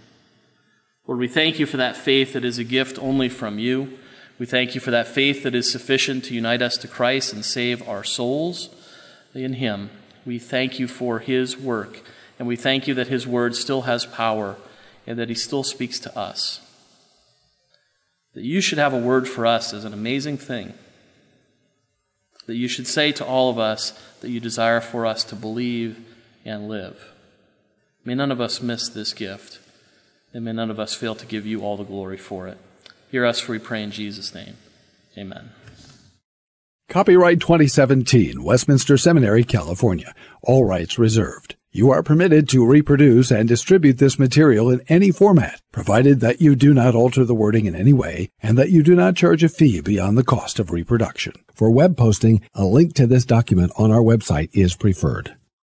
Lord, 1.06 1.18
we 1.18 1.28
thank 1.28 1.58
you 1.58 1.66
for 1.66 1.76
that 1.76 1.96
faith 1.96 2.32
that 2.32 2.44
is 2.44 2.58
a 2.58 2.64
gift 2.64 2.98
only 2.98 3.28
from 3.28 3.58
you. 3.58 3.98
We 4.38 4.46
thank 4.46 4.74
you 4.74 4.80
for 4.80 4.90
that 4.90 5.08
faith 5.08 5.42
that 5.44 5.54
is 5.54 5.70
sufficient 5.70 6.24
to 6.24 6.34
unite 6.34 6.60
us 6.60 6.76
to 6.78 6.88
Christ 6.88 7.32
and 7.32 7.44
save 7.44 7.86
our 7.88 8.04
souls 8.04 8.68
in 9.34 9.54
Him. 9.54 9.90
We 10.26 10.38
thank 10.38 10.78
you 10.78 10.88
for 10.88 11.20
His 11.20 11.56
work, 11.56 12.02
and 12.38 12.46
we 12.46 12.56
thank 12.56 12.86
you 12.86 12.94
that 12.94 13.08
His 13.08 13.26
word 13.26 13.56
still 13.56 13.82
has 13.82 14.04
power 14.04 14.56
and 15.06 15.18
that 15.18 15.30
He 15.30 15.34
still 15.34 15.62
speaks 15.62 15.98
to 16.00 16.18
us. 16.18 16.60
That 18.34 18.44
you 18.44 18.60
should 18.60 18.78
have 18.78 18.92
a 18.92 18.98
word 18.98 19.26
for 19.26 19.46
us 19.46 19.72
is 19.72 19.84
an 19.84 19.94
amazing 19.94 20.36
thing. 20.36 20.74
That 22.46 22.56
you 22.56 22.68
should 22.68 22.86
say 22.86 23.12
to 23.12 23.24
all 23.24 23.48
of 23.48 23.58
us 23.58 23.98
that 24.20 24.30
you 24.30 24.40
desire 24.40 24.80
for 24.82 25.06
us 25.06 25.24
to 25.24 25.34
believe 25.34 25.98
and 26.44 26.68
live. 26.68 27.12
May 28.04 28.14
none 28.14 28.30
of 28.30 28.40
us 28.40 28.60
miss 28.60 28.88
this 28.88 29.14
gift 29.14 29.58
and 30.34 30.44
may 30.44 30.52
none 30.52 30.70
of 30.70 30.78
us 30.78 30.94
fail 30.94 31.14
to 31.14 31.24
give 31.24 31.46
you 31.46 31.62
all 31.62 31.78
the 31.78 31.84
glory 31.84 32.18
for 32.18 32.46
it. 32.46 32.58
Hear 33.10 33.24
us, 33.24 33.40
for 33.40 33.52
we 33.52 33.58
pray 33.58 33.82
in 33.82 33.90
Jesus' 33.90 34.34
name. 34.34 34.56
Amen. 35.16 35.50
Copyright 36.88 37.40
2017, 37.40 38.42
Westminster 38.42 38.96
Seminary, 38.96 39.42
California. 39.42 40.14
All 40.42 40.64
rights 40.64 40.98
reserved. 40.98 41.56
You 41.72 41.90
are 41.90 42.02
permitted 42.02 42.48
to 42.50 42.64
reproduce 42.64 43.30
and 43.30 43.46
distribute 43.46 43.98
this 43.98 44.18
material 44.18 44.70
in 44.70 44.80
any 44.88 45.10
format, 45.10 45.60
provided 45.72 46.20
that 46.20 46.40
you 46.40 46.54
do 46.54 46.72
not 46.72 46.94
alter 46.94 47.24
the 47.24 47.34
wording 47.34 47.66
in 47.66 47.74
any 47.74 47.92
way 47.92 48.30
and 48.40 48.56
that 48.56 48.70
you 48.70 48.82
do 48.82 48.94
not 48.94 49.16
charge 49.16 49.44
a 49.44 49.48
fee 49.48 49.80
beyond 49.82 50.16
the 50.16 50.24
cost 50.24 50.58
of 50.58 50.70
reproduction. 50.70 51.34
For 51.54 51.70
web 51.70 51.96
posting, 51.96 52.40
a 52.54 52.64
link 52.64 52.94
to 52.94 53.06
this 53.06 53.26
document 53.26 53.72
on 53.76 53.90
our 53.90 54.00
website 54.00 54.48
is 54.54 54.74
preferred. 54.74 55.36